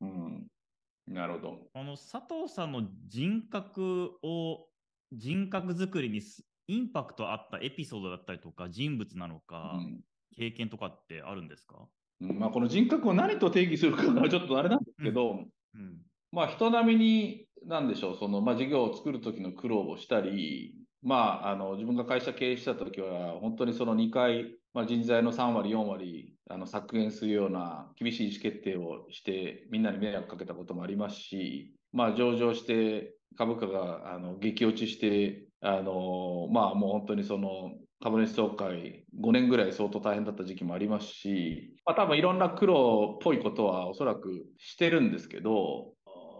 [0.00, 0.46] うん。
[1.08, 1.58] なるほど。
[1.74, 4.66] あの、佐藤さんの人格を、
[5.12, 6.20] 人格作りに
[6.68, 10.00] インパクトあったエピソードだったりとか、人物なのか、うん、
[10.36, 11.86] 経験とかってあるんですか、
[12.20, 15.38] うん、まあ、この人格を何と定義するかがちょっとあれなんですけど、うん、
[15.74, 15.96] うん、
[16.32, 45.88] まあ、人並みに、なんでしょう、その、まあ、事業を作る時の苦労をしたり、まあ、あの自分が会社経営した時は、本当にその2回、まあ、人材の3割、4割あの削減するような厳しい意思決定をして、みんなに迷惑かけたこともありますし、まあ、上場して株価があの激落ちして、あのまあ、もう本当にその株主総会5年ぐらい相当大変だった時期もありますし、まあ、多分いろんな苦労っぽいことはおそらくしてるんですけど、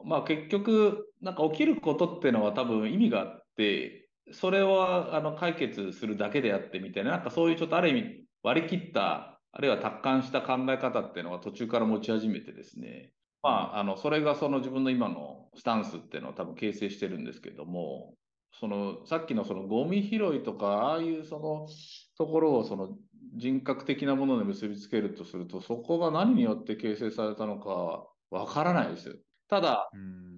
[0.04, 13.10] まあ、結局なんか起きることっていうのは多分意味があってそれをあの解決するだけであってみたいななんかそういうちょっとある意味割り切ったあるいは達観した考え方っていうのは途中から持ち始めてですね。
[13.42, 18.14] まあ、あのそれがその自分の今のスタンスっていうのを多分形成してるんですけども、
[18.60, 21.68] そのさっきのそのゴミ拾いとか、ああいうその
[22.16, 22.96] ところをその
[23.36, 29.14] 人格的なもので結びつけるとすると、そこが何によって形成されたのかわからないですよ。
[29.48, 29.90] ただ、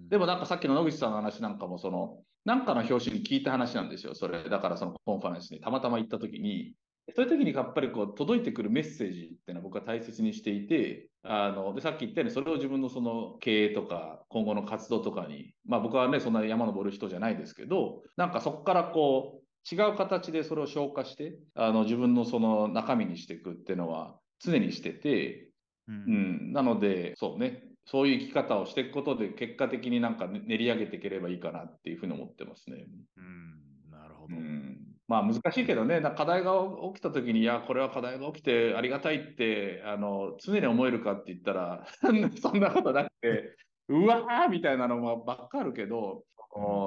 [0.09, 4.49] でもなんかさっきの野口さんの話なんかも、その、なんかの表紙に聞いた話なんですよ、それ。
[4.49, 6.75] だからそのコンファレンスにたまたま行った時に、
[7.15, 25.49] そういう時にやっぱりこう届いてくるメッセージっていうのは僕は大切にしていて、あのでさっき言ったようにそれを自分のその経営とか今後の活動とかに、まあ僕はね、そんな山登る人じゃないですけど、なんかそこからこう違う形でそれを消化して、あの自分のその中身にしていくっていうのは常にしてて、
[25.89, 32.87] うん、なので、そうね、そういう生き方をしていくことで、結果的になんか練り上げていければいいかなっていうふうに思ってますね。
[33.17, 34.37] うん、なるほど。
[34.37, 36.53] うんまあ難しいけどね、課題が
[36.95, 41.87] 起きたときに、いや、これは課題が起きてありがたいって、あの常に思えるかって言ったら、
[42.41, 43.57] そんなことなくて、
[43.89, 46.25] うわーみたいなのもばっかあるけど、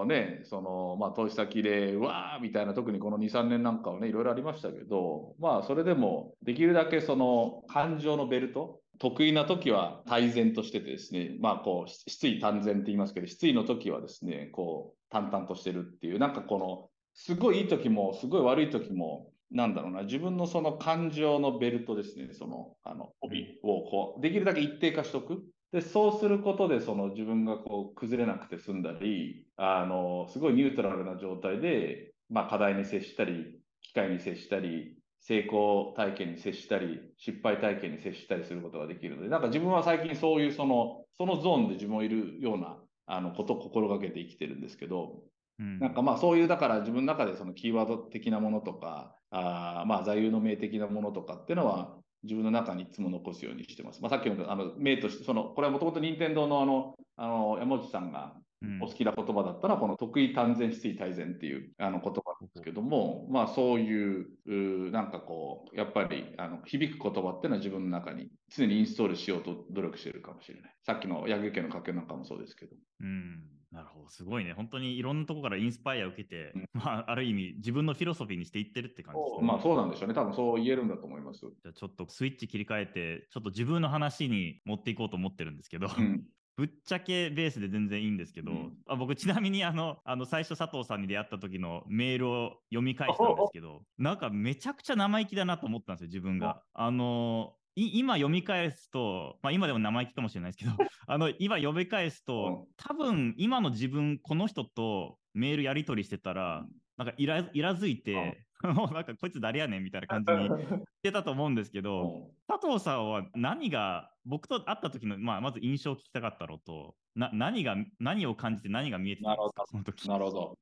[0.06, 25.44] ね、その、まあ、投資先で、うわーみたいな、特にこの2、3年なんかはね、いろいろありましたけど、まあ、それでも、できるだけその、感情のベルト、得意な時は泰然としててですね、まあ、こう、失意単然って言いますけど、失意の時はですね、こう、淡々としてるっていう、なんかこの、すごいいい時も、すごい悪い時も、なんだろうな、自分のその感情のベルトですね、その、あの、帯をこう、できるだけ一定化しとく。
[25.72, 45.24] で、そうすることで、その自分がこう崩れなくて済んだり、あの、すごいニュートラルな状態で、まあ課題に接したり、機会に接したり、成功体験に接したり、失敗体験に接したりすることができるので、なんか自分は最近そういうその、そのゾーンで自分をいるような、あの、ことを心がけて生きてるんですけど、
[45.62, 54.02] うん、なんかまあそういう、だから自分の中でそのキーワード的なものとか、あまあ座右の銘的なものとかっていうのは、自分の中にいつも残すようにしてます。
[54.02, 58.34] まあ、さっきのあの名として、そのこれはもともと任天堂のあのあの山内さんが
[58.82, 70.76] お好きな言葉だったら、うん、この得意単全失意大全っていうあの言葉なんですけども、まあそういう、なんかこう、やっぱりあの響く言葉っていうのは自分の中に常にインストールしようと努力しているかもしれない。
[70.84, 72.76] さっきの八木家の家系なんかもそうですけど。
[73.02, 74.54] うんなるほど、すごいね。
[74.54, 79.48] 本当にいろんなところからインスパイアを受けて、うん、まあ、ある意味、自分のフィロソフィーにしていってるって感じですね。
[79.48, 80.14] まあ、そうなんでしょうね。
[80.14, 81.40] 多分そう言えるんだと思います。
[81.40, 86.24] じゃあ、ちょっとスイッチ切り替えて、ちょっと自分の話に持っていこうと思ってるんですけど、うん、
[86.58, 96.62] ぶっちゃけベースで全然いいんですけど、うん、あ僕ちなみにあのあの最初佐藤さんに出会った時のメールを読み返したんですけどなんかめちゃくちゃ生意気だなと思ったんですよ自分が。
[96.74, 100.72] あの今読み返すと、まあ、今でも生意気かもしれないですけど
[101.08, 106.66] あの今読み返すと多分今の自分この人とメールやり取りしてたら
[106.98, 119.64] なんかいらいらづいてもうなん かこいつ誰やねんみたいな感じに言ってたと思うんですけど佐藤さんは何が僕と会った時の、まあ、まず印象を聞きたかったのとな何が何を感じて何が見えてたんですか？
[119.68, 120.08] その時。
[120.08, 120.58] なるほど。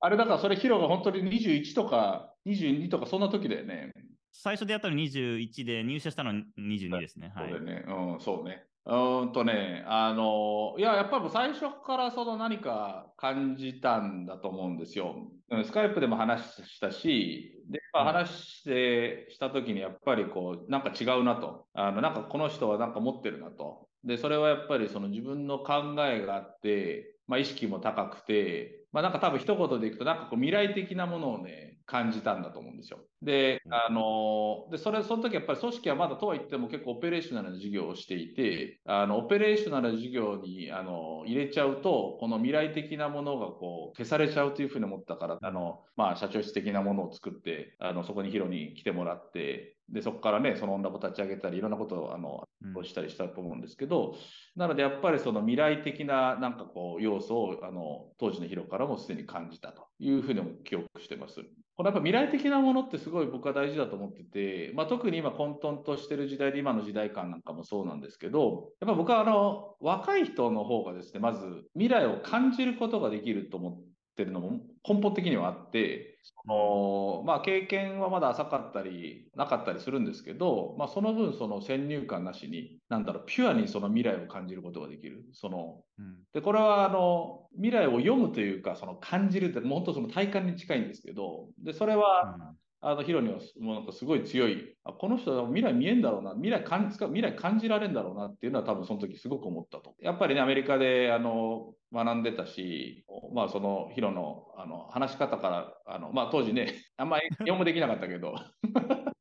[0.00, 3.92] あれだからそれヒロが本当に21とか22とかそんな時だよね
[4.32, 7.32] 最初でやったの21で、入社したのは22ですね。
[7.34, 7.50] はい。
[7.50, 7.84] そうね。
[7.86, 8.64] うん、そうね。
[8.86, 15.30] うんとね、あの、いや、やっぱり最初からその何か感じたんだと思うんですよ。
[15.64, 21.66] スカイプでも話したし、で、まあ、話してした時にやっぱりこう、なんか違うなと。
[21.74, 23.88] あの、なんかこの人はなんか持ってるなと。
[24.02, 33.00] で、それはやっぱりその自分の考えがあって、まあ、意識も高くて、まあ、なんか多分一言でいくと、なんかこう未来的なものをね、感じたんだと思うんですよ。
[33.20, 52.48] で、あの、で、それ、その時やっぱり組織はまだとは言っても結構オペレーショナルな事業をしていて、あの、オペレーショナルな事業に、あの、入れちゃうと、この未来的なものがこう、消されちゃうというふうに思ったから、あの、まあ、社長室的なものを作って、あの、そこにヒロに来てもらって、で、そこからね、その女を立ち上げたり、いろんなことを、あの、
[52.84, 54.14] したりしたと思うんですけど、
[54.54, 61.40] なので、やっぱりその未来的な、なんかこう、要素を、あの、当時のヒロからもすでに感じたというふうに記憶してます。
[61.80, 73.80] このやっぱ未来的なものってすごい僕は大事だと思ってて、まあ、特に今混沌としてる時代で今の時代感なんかもそうなんですけど、やっぱ僕はあの若い人の方がですね、まず未来を感じることができると思っ
[74.14, 85.24] てるのも根本的にはあって、そのまあ、経験はまだ浅かったりなかったりするんですけど、まあ、その分その先入観なしになんだろうピュアにその未来を感じることができる。
[85.32, 92.56] その、うん、でこれはあの未来を読むというかその感じるって本当その体感に近いんですけどでそれは、うん。
[92.82, 99.94] あのヒロにはもうなんかすごい強いあこの人は未来見えんだろうな未来感未来感じられるんだろうなっていうのは多分その時すごく思ったと。
[100.00, 108.34] やっぱりねアメリカであの学んでたし、まあ、そのヒロのあの話し方からあの、まあ、当時ね あんまり日本語できなかったけど。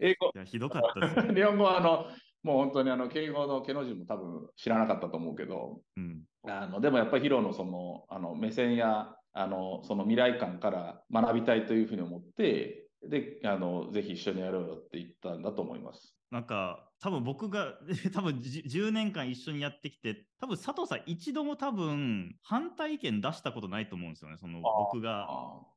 [0.00, 0.32] 英語。
[0.44, 0.82] ひどかっ
[1.14, 2.06] た 日本語はあの
[2.42, 16.16] もう本当にあの敬語の毛の字も多分知らなかったと思うけど、うん、あのでもやっぱりヒロのそのあの目線やあのその未来感から学びたいというふうに思ってで、あの、ぜひ一緒にやろうよって言ったんだと思います。
[16.30, 17.74] なんか、多分僕が
[18.12, 24.36] 多分10年間一緒にやってきて、多分佐藤さん一度も多分反対意見出したことないと思うんですよね。
[24.38, 25.28] その僕が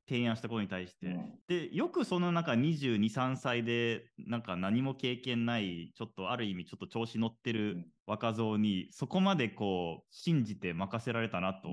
[0.08, 1.08] 提案したことに対して。
[1.08, 11.68] うん、で、よくその中22、3歳でなんか何も経験ない、ちょっとある意味ちょっと調子乗ってる若造にそこまでこう信じて任せられたなと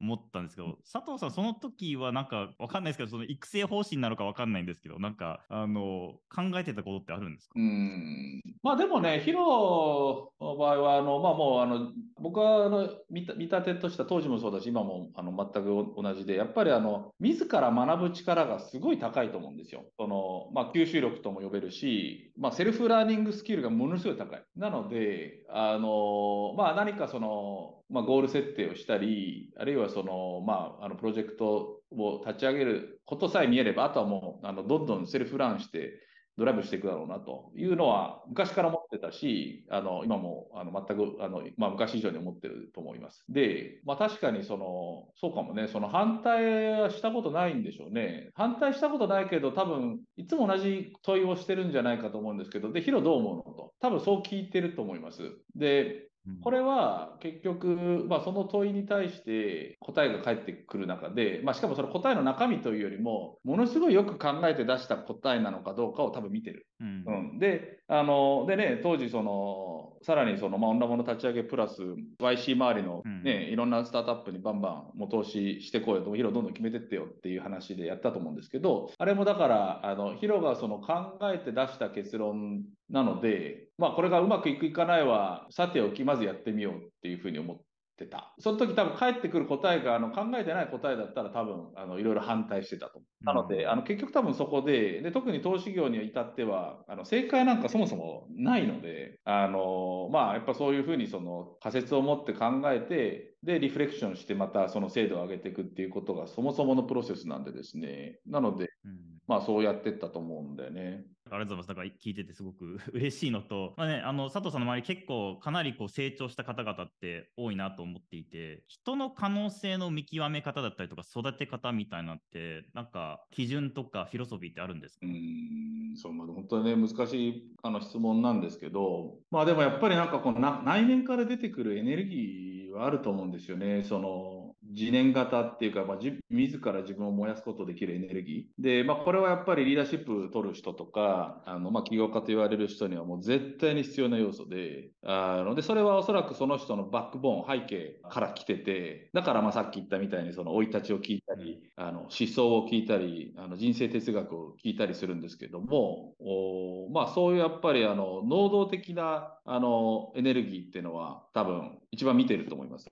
[0.00, 7.52] 思ったんですけど、うん、佐藤さんその時はなんかわかんないですけど、その育成方針なのかわかんないんですけど、なんかあの考えてたことってあるんですか？
[7.56, 8.42] うん。
[8.64, 19.86] まあでももね、ヒロの場合は、あの、まあもう、あの、僕僕は、あの、見立てとした当時もそうだし、今も、あの、全く同じで、やっぱり、あの、自ら学ぶ力がすごい高いと思うんですよ。
[19.96, 24.44] その、まあ、吸収力とも呼べるし、まあ、セルフラーニングスキルがものすごい高い。
[24.54, 36.05] なので、あの、まあ、何かその、まあ、ゴール設定をしたり、あるいはその、まあ、あの、プロジェクトを立ち上げることさえ見えれば、あとはもう、あの、どんどんセルフランして、
[36.38, 43.24] ドライブしていくだろうなというのは昔から思ってたし、あの今もあの全くあの、まあ、昔以上に思ってると思います。
[43.28, 48.30] で、まあ、確かにそのそうかもね、その反対はしたことないんでしょうね。
[48.34, 55.22] 反対したことないけど、多分いつも同じ問いをしてるんじゃないかと思うんですけど、で、ヒロどう思うのと、多分そう聞いてると思います。
[55.54, 56.08] で、
[56.42, 66.66] これは結局、まあ、その問いに対して答えが返ってくる中で、まあ、しかもその答えの中身というよりも、ものすごいよく考えて出した答えなのかどうかを多分見てる。
[66.80, 71.82] うん、うん、であのでね、当時その、さらにその、まあ、オンラボの立ち上げプラス、
[72.20, 87.60] YC 周りのね、うん、いろんなスタートアップにバンバンも投資してこいよと、ヒロどんどん決めてってよっていう話でやったと思うんですけど、あれもだから、あのヒロがその考えて出した結論なので、まあ、これがうまくいくいかないは、さておき、まずやってみようっていうふうに思っ
[87.96, 88.34] てた。
[88.38, 93.02] その時多分返ってくる答えがあの考えてない答えだったら多分あのいろいろ反対してたと。
[93.22, 108.18] なので、あの結局多分そこでで、特に投資業に至ってはあの正解なんかそもそもないので、あのまあ、やっぱそういうふうにその仮説を持って考えて、で、リフレクションしてまたその精度を上げていくっていうことがそもそものプロセスなんでですね。
[108.26, 111.04] なので、うん、まあそうやってったと思うんだよね。
[111.28, 111.68] ありがとうございます。
[111.68, 125.06] だから聞いててすごく 嬉しいのと、まあね、あの佐藤さんの周り結構かなりこう成長した方々って多いなと思っていて、人の可能性の見極め方だったりとか育て方みたいなって、なんか基準とかフィロソフィーってあるんですか？
[125.06, 133.82] うんそう、まあ、本当にね、難しいあの質問なんですけど、まあでもやっぱりなんかこの内面から出てくるエネルギーはあると思うんですよね。
[133.82, 134.35] その
[134.70, 135.98] 自念型っていうか、まあ、
[136.30, 138.62] 自ら自分を燃やすことできるエネルギー。
[138.62, 162.88] で、まあ、これはやっぱりリーダーシップ取る人とか、あのまあ、起業家と言われる人にはもう絶対に必要な要素で、あのでそれはおそらくその人のバックボーン、背景から来てて、だからまあさっき言ったみたいに、その生い立ちを聞いたり、あの思想を聞いたり、あの人生哲学を聞いたりするんですけども、おまあ、そういうやっぱりあの能動的なあのエネルギーっていうのは、多分一番見てると思います。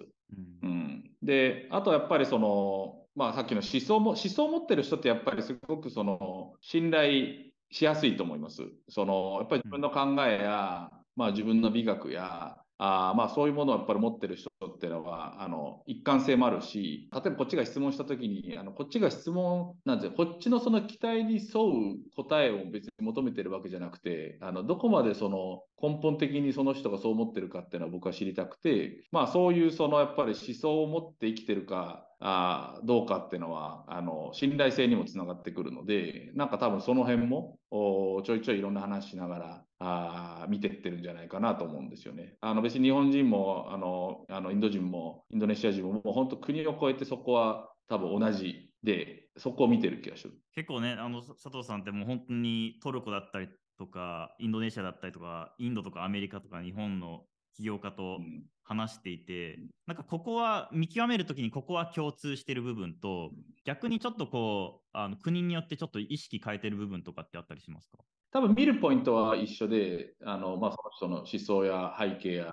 [0.63, 0.94] うん、うん、
[1.25, 8.63] で、あとやっぱりその、まあ、さっきの思想も、思想を持ってる人ってやっぱりすごくその信頼しやすいと思います。
[8.89, 20.13] そのやっぱり自分の考えや、まあ、自分の美学や、あまあそういうものをやっぱり持ってる人っていうのはあの一貫性もあるし例えばこっちが質問した時にあのこっちが質問なんですよ。
[20.17, 42.37] こっちのその期待に沿う答えを別に求めてるわけじゃなくてあのどこまでその根本的にその人がそう思ってるかっていうのは僕は知りたくてまあそういうそのやっぱり思想を持って生きてるかあどうかっていうのはあの信頼性にもつながってくるのでなんか多分その辺もちょいちょいいろんな話しながらあ見てってるんじゃないかなと思うんですよね。
[42.41, 50.35] あの別に日本人もあのあのインド人もインドネシア人ももう本当国を越えてそこは多分同じでそこを見てる気がする。
[50.55, 58.19] 結構ねあの佐藤さんってもう本当にトルコだったりとかインドネシアだったりとかインドとかアメリカとか日本の起業家と
[58.63, 63.31] 話していて、うん、なんかここは見極めるときにここは共通してる部分と、
[63.65, 67.99] 逆にちょっとこう、あの国によってちょっと意識変えてる部分とかってあったりしますか？
[68.33, 72.53] 多分見るポイントは一緒で、あのまあ、その人の思想や背景や、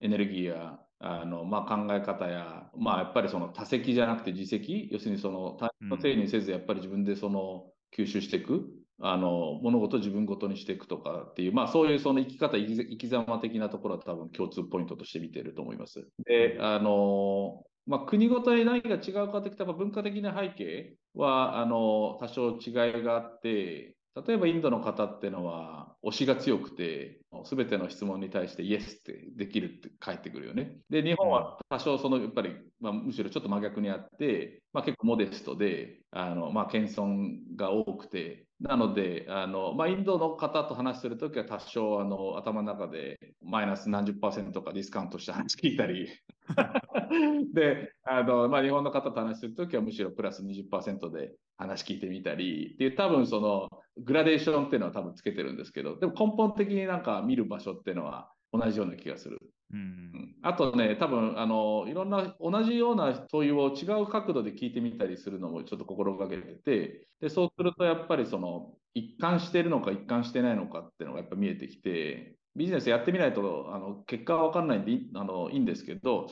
[0.00, 7.66] エネルギーや、あのまあ、考え方や、まあ、やっぱりその多責じゃなくて自責、要するにその他人のせいにせず、やっぱり自分でその
[7.96, 8.68] 吸収していく？
[9.00, 16.06] あの物事を自分ごとにしていくとかっていう、まあ、そういうその生き方生き様的なところは多分共通ポイントとして見ていると思います。
[16.24, 27.20] であのまあ、国ごとに何が違うかといったら文化的な背景はあの多少違いがあって例えばインドの方っていうのは推しが強くて
[27.50, 30.76] 全ての質問に対してイエスってできるって返ってくるよね。
[30.90, 46.08] で日本は多少そのやっぱり、まあ、むしろちょっと真逆にあって、まあ、結構モデストであの、まあ、謙遜が多くてなのであの、まあ、インドの方と話するときは多少あの頭の中でマイナス何十パーセントかディスカウントした話聞いたり。
[47.54, 52.72] であの、まあ、日本の方と話するときはむしろプラス20%で話聞いてみたり。
[52.74, 55.98] っていう多分そのグラデーションっていうのは多分つけてるんですけど。
[55.98, 59.38] でも根本的になんか見る場所っていうのは同じような気がする。
[59.72, 76.28] うん、あとね多分あのいろんな同じような問いを違う角度で聞いてみたりするのもちょっと心がけててでそうするとやっぱりその一貫してるのか一貫してないのかっていうのがやっぱ見えてきてビジネスやってみないとあの結果は分かんないんであのいいんですけど、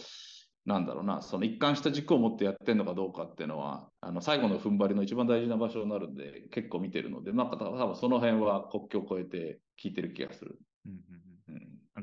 [0.67, 10.59] なんだろうな、その一貫した軸を持ってやってるのかどうかっていうのは、あの最後の踏ん張りの一番大事な場所になるんで、結構見てるので、なんか多分その辺は国境を越えて聞いてる気がする。
[10.87, 11.23] うんうんうん、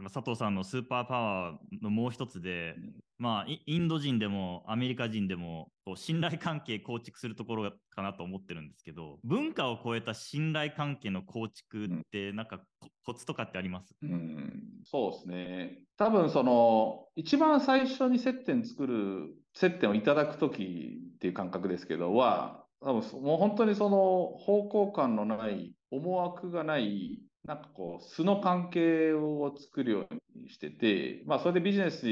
[0.06, 2.76] 佐藤さんのスーパーパワーのもう一つで、
[3.18, 12.62] まあ、インド人でもアメリカ人でもこう信頼関係構築するところかなと思ってるんですけど文化を超えた信頼関係の構築ってなんか
[13.06, 15.80] コツとかってあります、うん、そうですね。
[15.98, 32.06] 多分その一番最初に接点作る接点をいただく時っていう感覚ですけどは多分もう本当にその方向感のない思惑がないなんかこう素の関係を作るようにしてて、まあ、それでビジネス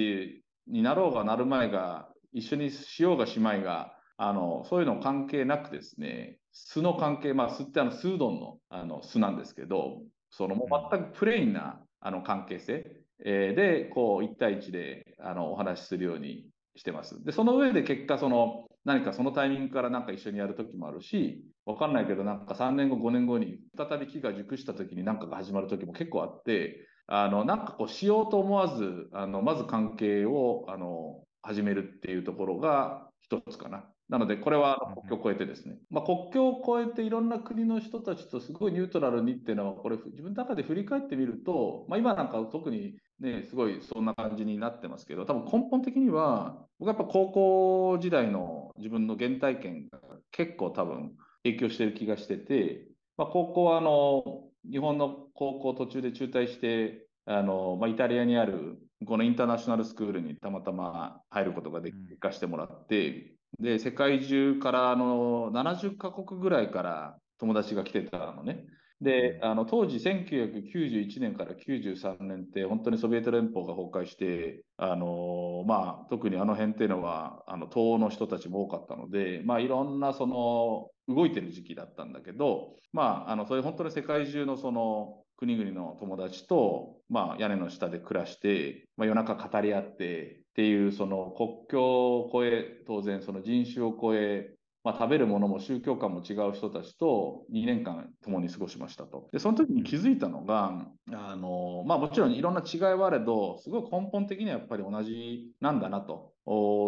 [0.68, 12.86] になろうがなる前が、一緒にしようがしまいが、あのそういうの関係なくですね、巣の関係、まあ、巣ってあのスードンのあの巣なんですけど、そのもう全くプレインなあの関係性、
[13.26, 17.24] えー、で、こう1対1であのお話しするようにしてます。
[17.24, 33.86] で、その上で結果、その何かそのタイミングからなんか一緒にやるときもあるし、わかんないけど、なんか3年後、5年後に再び木が熟したときに何かが始まるときも結構あって、あの、なんかこうしようと思わず、あの、まず関係を、あの、始めるっていうところが一つかな。
[34.10, 35.78] なので、これは国境を越えてですね。
[35.90, 50.00] まあ、国境を越えていろんな国の人たちとすごいニュートラルにっていうのは、これ自分の中で振り返ってみると、まあ、今なんか特にね、すごいそんな感じになってますけど、多分根本的には、僕はやっぱ高校時代の自分の原体験が
[50.32, 52.88] 結構多分影響してる気がしてて、
[53.18, 54.24] まあ、高校はあの、
[54.70, 68.66] 日本の高校途中で中退して、あの、まあ、イタリアにある、このインターナショナルスクールにたまたま入ることができ、行かしてもらって、で、世界中からあの70カ国ぐらいから友達が来てたのね。
[69.02, 94.55] で、あの当時1991年から93年って本当にソビエト連邦が崩壊して、あのまあ、特にあの辺っていうのはあの東欧の人たちも多かったので、まあ、いろんなその動いてる時期だったんだけど、まあ、あのそれ本当に世界中のその国々の友達と、まあ、屋根の下で暮らして、まあ、夜中語り合ってっていうその国境を越え当然その人種を越え
[94.86, 99.30] まあ、食べるものも宗教観も違う人たちと2年間共に過ごしましたと。
[99.34, 106.36] で、その時に気づいたのが、あの、まあもちろんいろんな違いはあれど、すごい根本的にはやっぱり同じなんだなと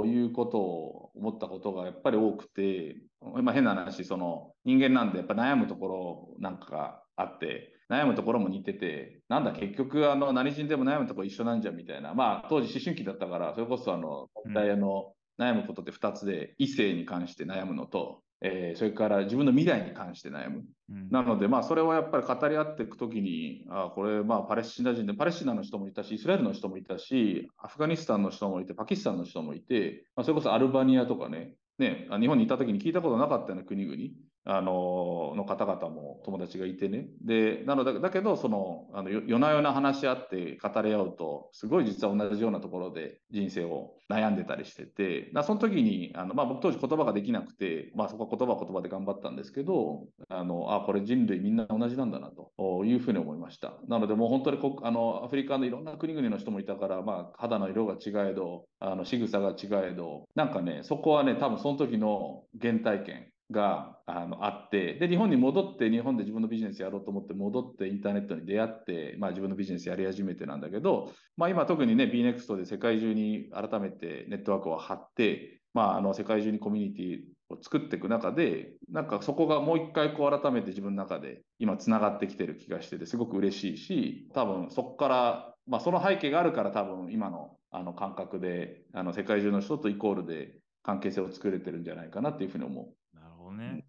[0.05, 20.63] いうことを思ったことがやっぱり多くて、まあ変な話、その人間なんでやっぱ悩むところなんかがあって、悩むところも似てて、なんだ結局あの何人でも悩むところ一緒なんじゃんみたいな、まあ当時思春期だったから、それこそあの、大体あの、悩むことって2つで、異性に関して悩むのと、えー、それから自分の未来に関して悩む。
[20.89, 33.97] うん、なので、まあ、それをやっぱり語り合っていくときに、あこれ、まあ、パレスチナ人で、パレスチナの人もいたし、イスラエルの人もいたし、アフガニスタンの人もいて、パキスタンの人もいて、まあ、それこそアルバニアとかね、ね、日本にいたときに聞いたことなかったような国々、
[34.49, 37.09] あのの方々も友達がいてね。
[37.21, 53.73] で、なので、だけど、その、あの夜な夜な話し合って語り合うと、すごい実は同じようなところで人生を悩んでたりしてて、その時に、あのまあ、僕当時言葉ができなくて、まあ、そこは言葉言葉で頑張ったんですけど、あの、あ、これ人類みんな同じなんだなというふうに思いました。
[53.89, 77.19] なので、もう本当にこあのアフリカのいろんな国々の人もいたから、まあ、肌の色が違えど、あの仕草が違えど、なんかね、そこはね、多分その時の原体験があのあって、で、日本に戻って、日本で自分のビジネスやろうと思って戻ってインターネットに出会って、まあ自分のビジネスやり始めてなんだけど、まあ今特にね、BNEXT で世界中に改めてネットワークを張って、まああの世界中にコミュニティ
[77.49, 92.87] を作っていく中で、なんかそこがもう一回こう改めて自分の中で今つながってきてる気がしてて、すごく嬉しいし、多分そこから、まあその背景があるから多分今のあの感覚で、あの世界中の人とイコールで関係性を作れてるんじゃないかなっていうふうに思う。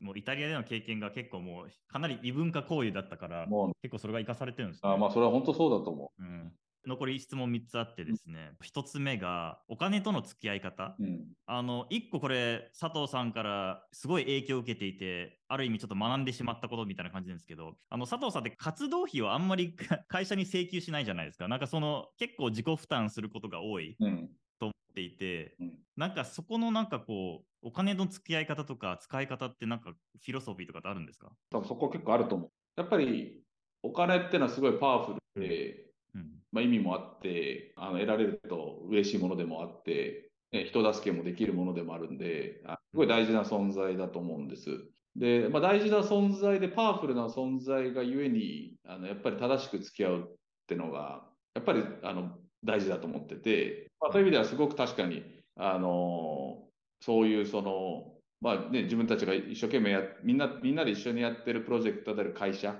[0.00, 3.72] もうイタリアでの経験が結構もうかなり異文化交流だったから、もう。
[3.82, 6.22] 結構それが生かされてるんです、ね、あまあそれは本当そうだと思う。
[6.22, 6.52] うん。
[6.86, 19.76] 残り質問3つあってですね、うん、1つ目がお金との付き合い方、うん、あの1個これ佐藤さんからすごい影響を受けていてある意味ちょっと学んでしまったことみたいな感じなんですけどあの佐藤さんって活動費をあんまり
[20.08, 21.46] 会社に請求しないじゃないですか。
[21.48, 31.30] なんかその結構自己負担することが多い、うん、と思っていて、うん、なんかそこのなんかこう、お金の付き合い方とか使い方ってなんかフィロソフィーとかってあるんですか？
[31.50, 32.50] 多分そこ結構あると思う。
[32.76, 33.40] やっぱり
[33.82, 44.84] お金ってのはすごいパワフルで、うん、まあ、意味もあってあの得られると嬉しいものでもあって、ね、人助けもできるものでもあるんですごい大事な存在だと思うんです。
[45.16, 50.36] で、まあ、大事な存在でパワフルな存在がゆえにあのやっぱり正しく付き合うっ
[50.68, 55.24] てのが、やっぱりあの大事だと思ってて、まあ、そういう意味ではすごく確かに、
[55.56, 56.67] あの
[57.00, 62.76] そういうその、まあね、自分たちが一生懸命やみんな、みんなで一緒にやってるプロジェクトである会社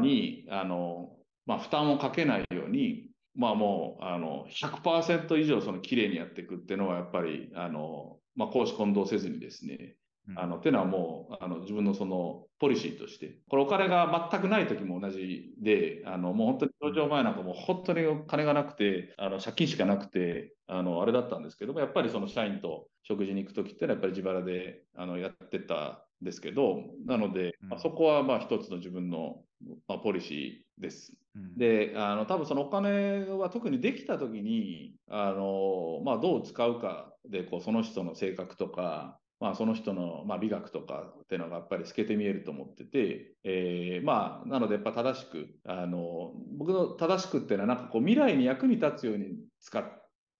[0.00, 1.16] に、あの
[1.46, 9.96] まあ、負担をかけないように、まあもう、あの、100%以上その綺麗にやっていくっていうのは、やっぱり、あの、まあ、公私混同せずにですね、
[10.34, 29.44] あの、っていうのはもう、あの、自分のその、ポリシーとして、これお金が全くない時も同じで、あの、もう本当に上場前なんかもう本当に金がなくて、あの、借金しかなくて、あの、あれだったんですけども、やっぱりその社員と食事に行く時ってのはやっぱり自腹で、あの、やってたんですけど、なので、まあ、そこはまあ一つの自分の、
[29.88, 31.12] まあ、ポリシーです。
[31.56, 49.84] で、あの、多分そのお金は特にできた時に、あの、まあ、どう使うかで、こう、その人の性格とか、まあ、その人の、まあ、美学とかっていうのがやっぱり透けて見えると思ってて、えー、まあ、なのでやっぱ正しく、あの、僕の正しくっていうのはなんかこう未来に役に立つように使っ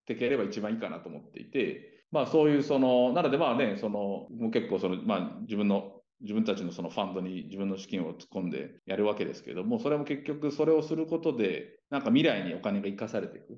[0.07, 5.94] ていければ一番いいかなと思っていて、まあそういうその、なのでまあね、その、もう結構その、まあ自分の
[6.25, 13.55] 自分たちのそのファンドに自分の資金を突っ込んでやるわけですけども、それも結局それをすることで、なんか未来にお金が生かされていく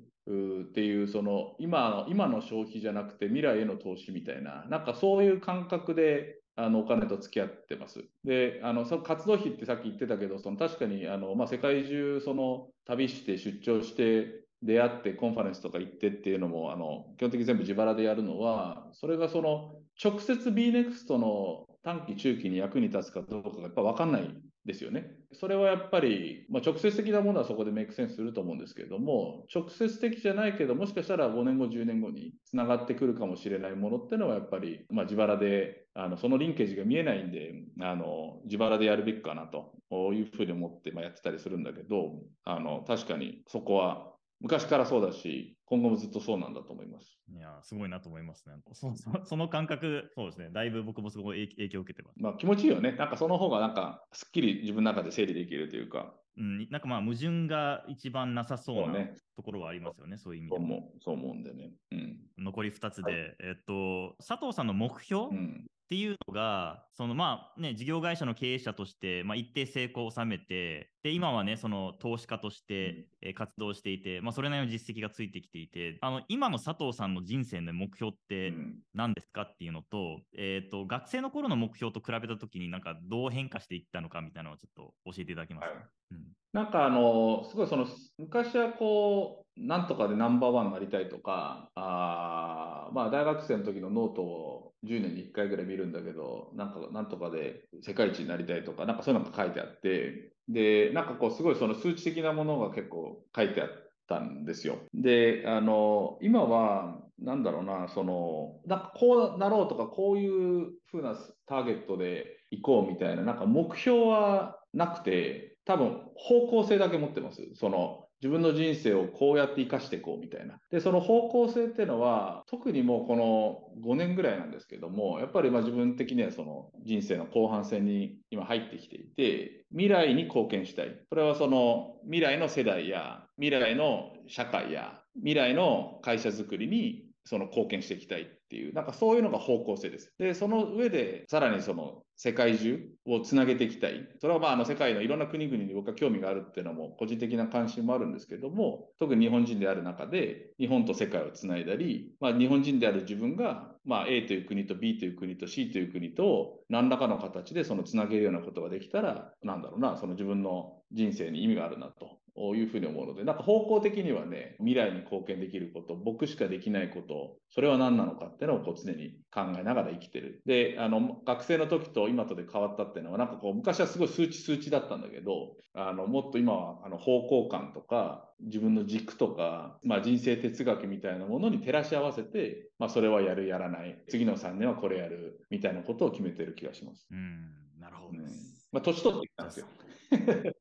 [0.69, 8.03] っていう、その今の今の消費じゃなくて未来への投資みたいな、なんかそういう感覚であのお金と付き合ってます。
[8.23, 24.29] で、あのその活動費ってさっき言ってたけど、その確かにあの、まあ、世界中その旅して出張して出会ってコンファレンスとか行ってっていうのもあの基本的に全部自腹でやるのはそれがその直接 BNEXT の短期中期に役に立つかどうかがやっぱ分かんない
[24.67, 25.09] ですよね。
[25.33, 39.73] それはやっぱり、まあ、直接的なものはそこでメイクセンスすると思うんですけれども、直接的じゃないけど、もしかしたら5年後、10年後につながってくるかもしれないものっていうのは、やっぱり、まあ、自腹で、あのそのリンケージが見えないんで、あの自腹でやるべきかなと
[40.13, 47.19] いうふうに思って、まあ、やってたりするんだけど、あの確かにそこは昔からそうだし、今後もずっとそうなんだと思います。
[47.29, 48.55] いや、すごいなと思いますね。
[48.73, 50.49] そ そその感覚、そうですね。
[50.51, 52.21] だいぶ僕もすごい影響を受けてます。
[52.21, 52.91] まあ気持ちいいよね。
[52.93, 56.15] なんかその方がなんかすっきり自分の中で整理できるというか。
[56.37, 60.93] うん、なんかまあ矛盾が一番なさそうなところはありますよね、そういう意味でも。
[60.99, 61.73] そう思うんでね。
[61.91, 78.53] うん、残り2つで、はい、えっと、佐藤さんの目標、うんっていうのが、そのまあね、事業会社の経営者として、まあ、一定成功を収めて、で、今はね、その投資家として、え活動していて、まあ、それなりの実績がついてきていて、あの、今の佐藤さんの人生の目標って
[78.93, 85.85] 何ですかっていうのと、えっ、ー、と、学生の頃の目標と比べたときになんかどう変化していったのかみたいなのをちょっと教えていただけますか、はい。
[86.11, 103.69] うん、なんかあの、すごいその、昔はこう、なんとかでナンバーワンになりたいとか、あまあ大学生の時のノートを10年に1回ぐらい見るんだけど、なんかなんとかで世界一になりたいとか、なんかそういうのが書いてあって、で、なんかこうすごいその数値的なものが結構書いてあっ
[104.07, 104.77] たんですよ。
[104.93, 111.15] で、あの、今は、なんだろうな、その、なんかこうなろうとか、こういうふうな
[111.47, 117.41] ターゲットで行こうみたいな、なんか目標はなくて、多分方向性だけ持ってます。
[117.55, 120.59] その、自分の人生をこうやって生かしていこうみたいな。
[120.71, 130.97] で、その方向性っていうのは、特にもうこの5年ぐらいなんですけども、やっぱりまあ自分的にはその人生の後半戦に今入ってきていて、未来に貢献したい。
[131.09, 140.13] これはその未来の世代や、未来の社会や、未来の会社づくりにその貢献していきたいっていう、なんかそういうのが方向性です。
[140.17, 144.07] で、その上で、さらにその世界中をつなげていきたい。
[144.19, 162.19] それはまあ、あの世界のいろんな国々に僕は興味があるっていうのも個人的な関心もあるんですけども、特に日本人である中で、日本と世界をつないだり、まあ、日本人である自分が、まあ、A という国と B という国と C という国と何らかの形でそのつなげるようなことができたら、なんだろうな、その自分の人生に意味があるなと
[162.55, 170.41] いうふうに思うので、なんか方向的にはね、未来に貢献できること、僕しかできないこと、それは何なのかっていうのをこう常に考えながら生きてる。
[170.45, 187.07] で、あの、学生の時と今とで変わったっていうのは、なんかこう、昔はすごい数値数値だったんだけど、あの、もっと今はあの方向感とか、自分の軸とか、まあ、人生哲学みたいなものに照らし合わせて、まあ、それはやる、やらない、次の3年はこれやる、みたいなことを決めてる気がします。
[187.11, 188.67] うん、なるほどです。
[188.71, 189.65] うん、まあ、年取ってきたんですよ。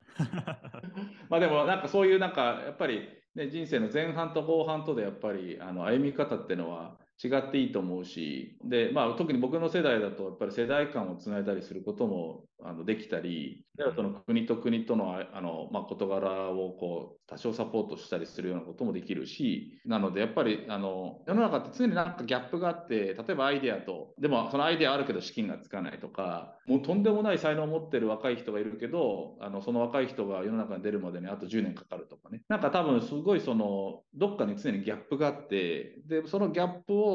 [1.29, 13.65] まあでもなんかそういうなんかやっぱり、ね、人生の前半と後半とでやっぱりあの歩み方っていうのは違っていいと思うしで、まあ、特に僕の世代だとやっぱり世代間をつないだりすることもあのできたり、
[13.95, 37.06] その国と国とのあの、まあ、事柄をこう多少サポートしたりするようなこともできるし、なのでやっぱりあの世の中って常になんかギャップがあって、例えばアイデアと、でもそのアイデアあるけど資金がつかないとか、もうとんでもない才能を持ってる若い人がいるけど、あのその若い人が世の中に出るまでにあと10年かかるとかね、なんか多分すごいそのどっかに常にギャップがあって、でそのギャップを、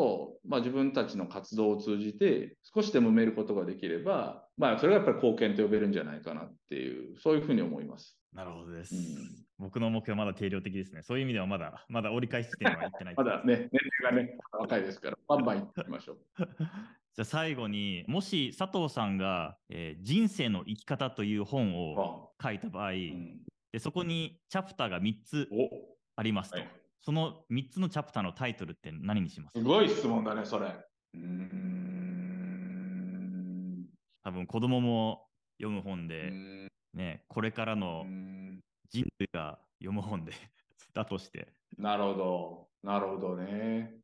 [0.46, 8.18] まあ、自分たちの活動を通じて少しでも埋めることができれば、まあ、それがやっぱり貢献と呼べるんじゃないかなっていう、そういうふうに思います。
[8.34, 8.96] なるほどです。
[8.96, 9.02] うん、
[9.60, 11.02] 僕の目標はまだ定量的ですね。
[11.04, 13.16] そういう意味ではまだ、まだ折り返し地点は行ってない。
[13.18, 13.82] まだね、年
[14.12, 16.18] 齢がね、若いですから、バンバン行ってみましょう。
[17.14, 23.42] じゃあ最後にもし佐藤さんが、えー、人生の生き方という本を書いた場合、うん、
[23.74, 25.50] でそこにチャプターが3つ
[26.16, 26.70] ありますと、はい、
[27.02, 29.58] その3つのチャプターのタイトルって何にします？
[29.60, 30.74] すごい質問だね、それ。
[31.16, 31.32] うん。
[34.24, 35.26] 多分子供も
[35.60, 36.32] 読む本で、
[36.94, 38.06] ね、これからの
[38.90, 40.34] 人類が読む本で
[40.94, 41.48] だとして。
[41.78, 43.96] なるほど、なるほどね。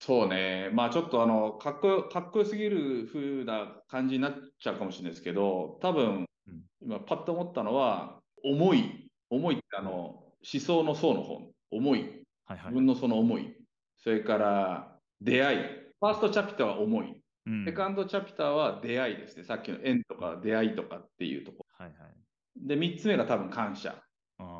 [0.00, 12.00] そうね、まあちょっとあのかっこよかっこよすぎる風な感じになっちゃうかもしれないですけど、多分、うん、今パッと思ったのは、思い、思いってあの思想の層の本、思い、
[12.44, 13.54] はいはい、自分のその思い、
[13.98, 21.66] それから出会い、 first chapter は思い、うん、 second chapter は出会いですね、さっきの縁とか出会いとかっていうとこ。
[21.78, 21.86] ろ。
[21.86, 22.12] はいはい、
[22.56, 24.02] で、3つ目が多分感謝。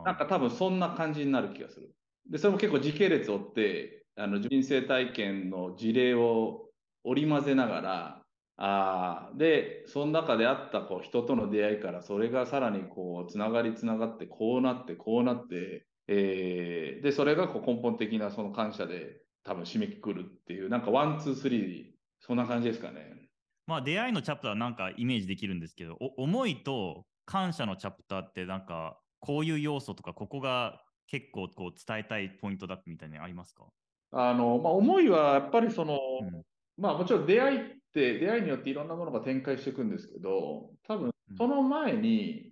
[0.05, 1.95] なんか多分そんな感じになる気がする。
[2.31, 6.69] で、それも結構時系列を追って、あの人生体験の事例を
[7.03, 8.23] 織り交ぜながら、
[8.57, 21.85] あで、その中であったこう人との出会いから、それがさらにこうつながりつながって、こうなって、こうなって、えー、で、それがこう根本的なその感謝で多分締めくくるっていう、なんか one、two、three、
[22.21, 23.29] そんな感じですかね。
[23.67, 33.65] まあ出会いのチャプターはなんかイメージできるんですけど、思いと感謝のチャプターってなんかこういう要素とか、ここが結構こう伝えたいポイントだみたいにありますか？
[34.13, 36.43] あの、まあ、思いはやっぱりその、うん、
[36.77, 37.61] まあもちろん出会いっ
[37.93, 42.51] て出会いによっていろんなものが展開していくんですけど、多分その前に、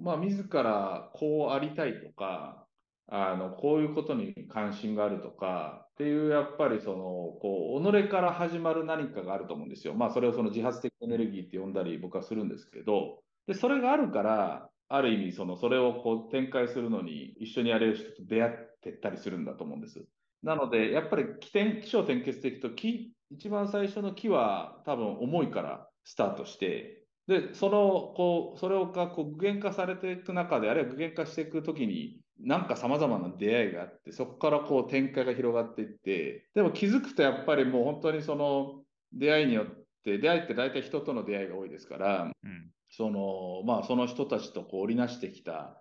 [0.00, 2.61] まあ自らこうありたいとか、
[3.08, 9.94] あの、こういうことに関心があるとか、っていうやっぱりその、こう、己から始まる何かがあると思うんですよ。
[9.94, 20.06] まあそれをその自発的エネルギーって呼んだり僕はするんですけど、で、それがあるから、ある意味その、それをこう展開するのに一緒にやれる人と出会ってったりするんだと思うんです。
[20.42, 39.66] なので、やっぱり起点、起承転結でいくと、木、一番最初の木は多分思いからスタートして、で、その、こう、それをかこう具現化されていく中で、あるいは具現化していくときに、なんか様々な出会いがあって、そこからこう展開が広がっていって、でも気づくとやっぱりもう本当にその出会いによっ
[40.04, 45.80] て、出会いって大体人との出会いが多いですから、うん、その、まあその人たちとこう織りなしてきた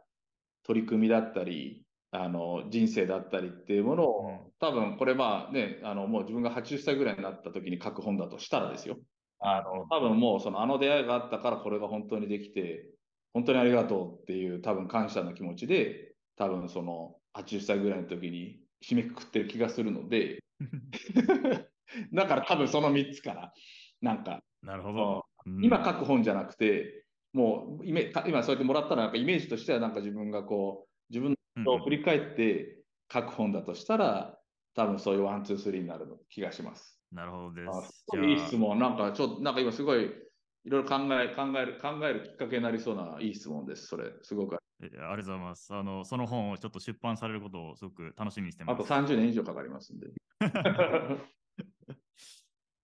[0.64, 8.98] 取り組みだったり、あの人生だったりっていうものを、多分これまあね、あのもう自分が80歳ぐらいになった時に書く本だとしたらですよ。
[9.42, 12.86] あの多分もうそのあの出会いがあったからこれが本当にできて、
[13.34, 20.44] 本当にありがとうっていう多分感謝の気持ちで、多分その80歳ぐらいの時に締めくくってる気がするので、
[22.14, 23.54] だから多分その3つから、
[24.02, 25.26] なんか、なるほど、
[25.62, 31.36] 今書く本じゃなくて、もう今そうやってもらったらなんかイメージとしてはなんか自分がこう自分
[31.66, 32.78] を振り返って
[33.12, 34.38] 書く本だとしたら、
[34.76, 37.01] 多分そういう one、two、three になる気がします。
[37.12, 38.06] なるほどです。
[38.18, 38.80] いい質問。
[38.80, 43.88] なんかちょっと、なんか今すごい、いろいろ考え、考える、考えるきっかけになりそうないい質問です。
[43.88, 44.56] それ、すごく。
[44.56, 45.74] ありがとうございます。
[45.74, 48.76] あの、その本をちょっと出版されることをすごく楽しみにしてます。
[48.76, 50.08] あと30年以上かかりますんで。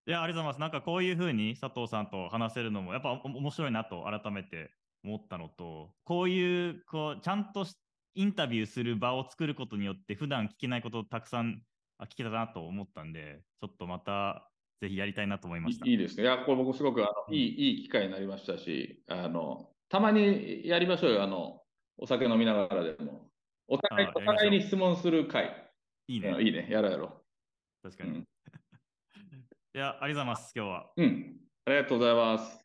[0.06, 0.60] いや、ありがとうございます。
[0.60, 4.72] なんかこういうふうに佐藤さんと話せるのも、やっぱ面白いなと改めて
[5.04, 7.66] 思ったのと、こういう、こう、ちゃんと
[8.16, 11.62] インタビューする場を作ることによって、普段聞けないことをたくさん
[12.06, 14.50] 聞けたなと思ったんで、ちょっとまた
[14.82, 15.88] ぜひやりたいなと思いました。
[15.88, 16.24] いいですね。
[16.24, 21.24] いや、これ僕すごくあの、いいいい機会になりましたし、あの、たまにやりましょうよ。
[21.24, 21.62] あの、
[21.98, 23.30] お酒飲みながらでも。
[23.68, 25.72] お互いお互いに質問する会。
[26.08, 26.36] いいね。
[26.42, 26.68] いいね。
[26.70, 27.06] やろうやろ
[27.84, 27.90] う。
[27.90, 28.12] 確かに。
[28.12, 28.18] うん、
[29.76, 30.92] いや、ありがとうございます、今日は。
[30.96, 31.38] うん。
[31.66, 32.56] ありがとうございます。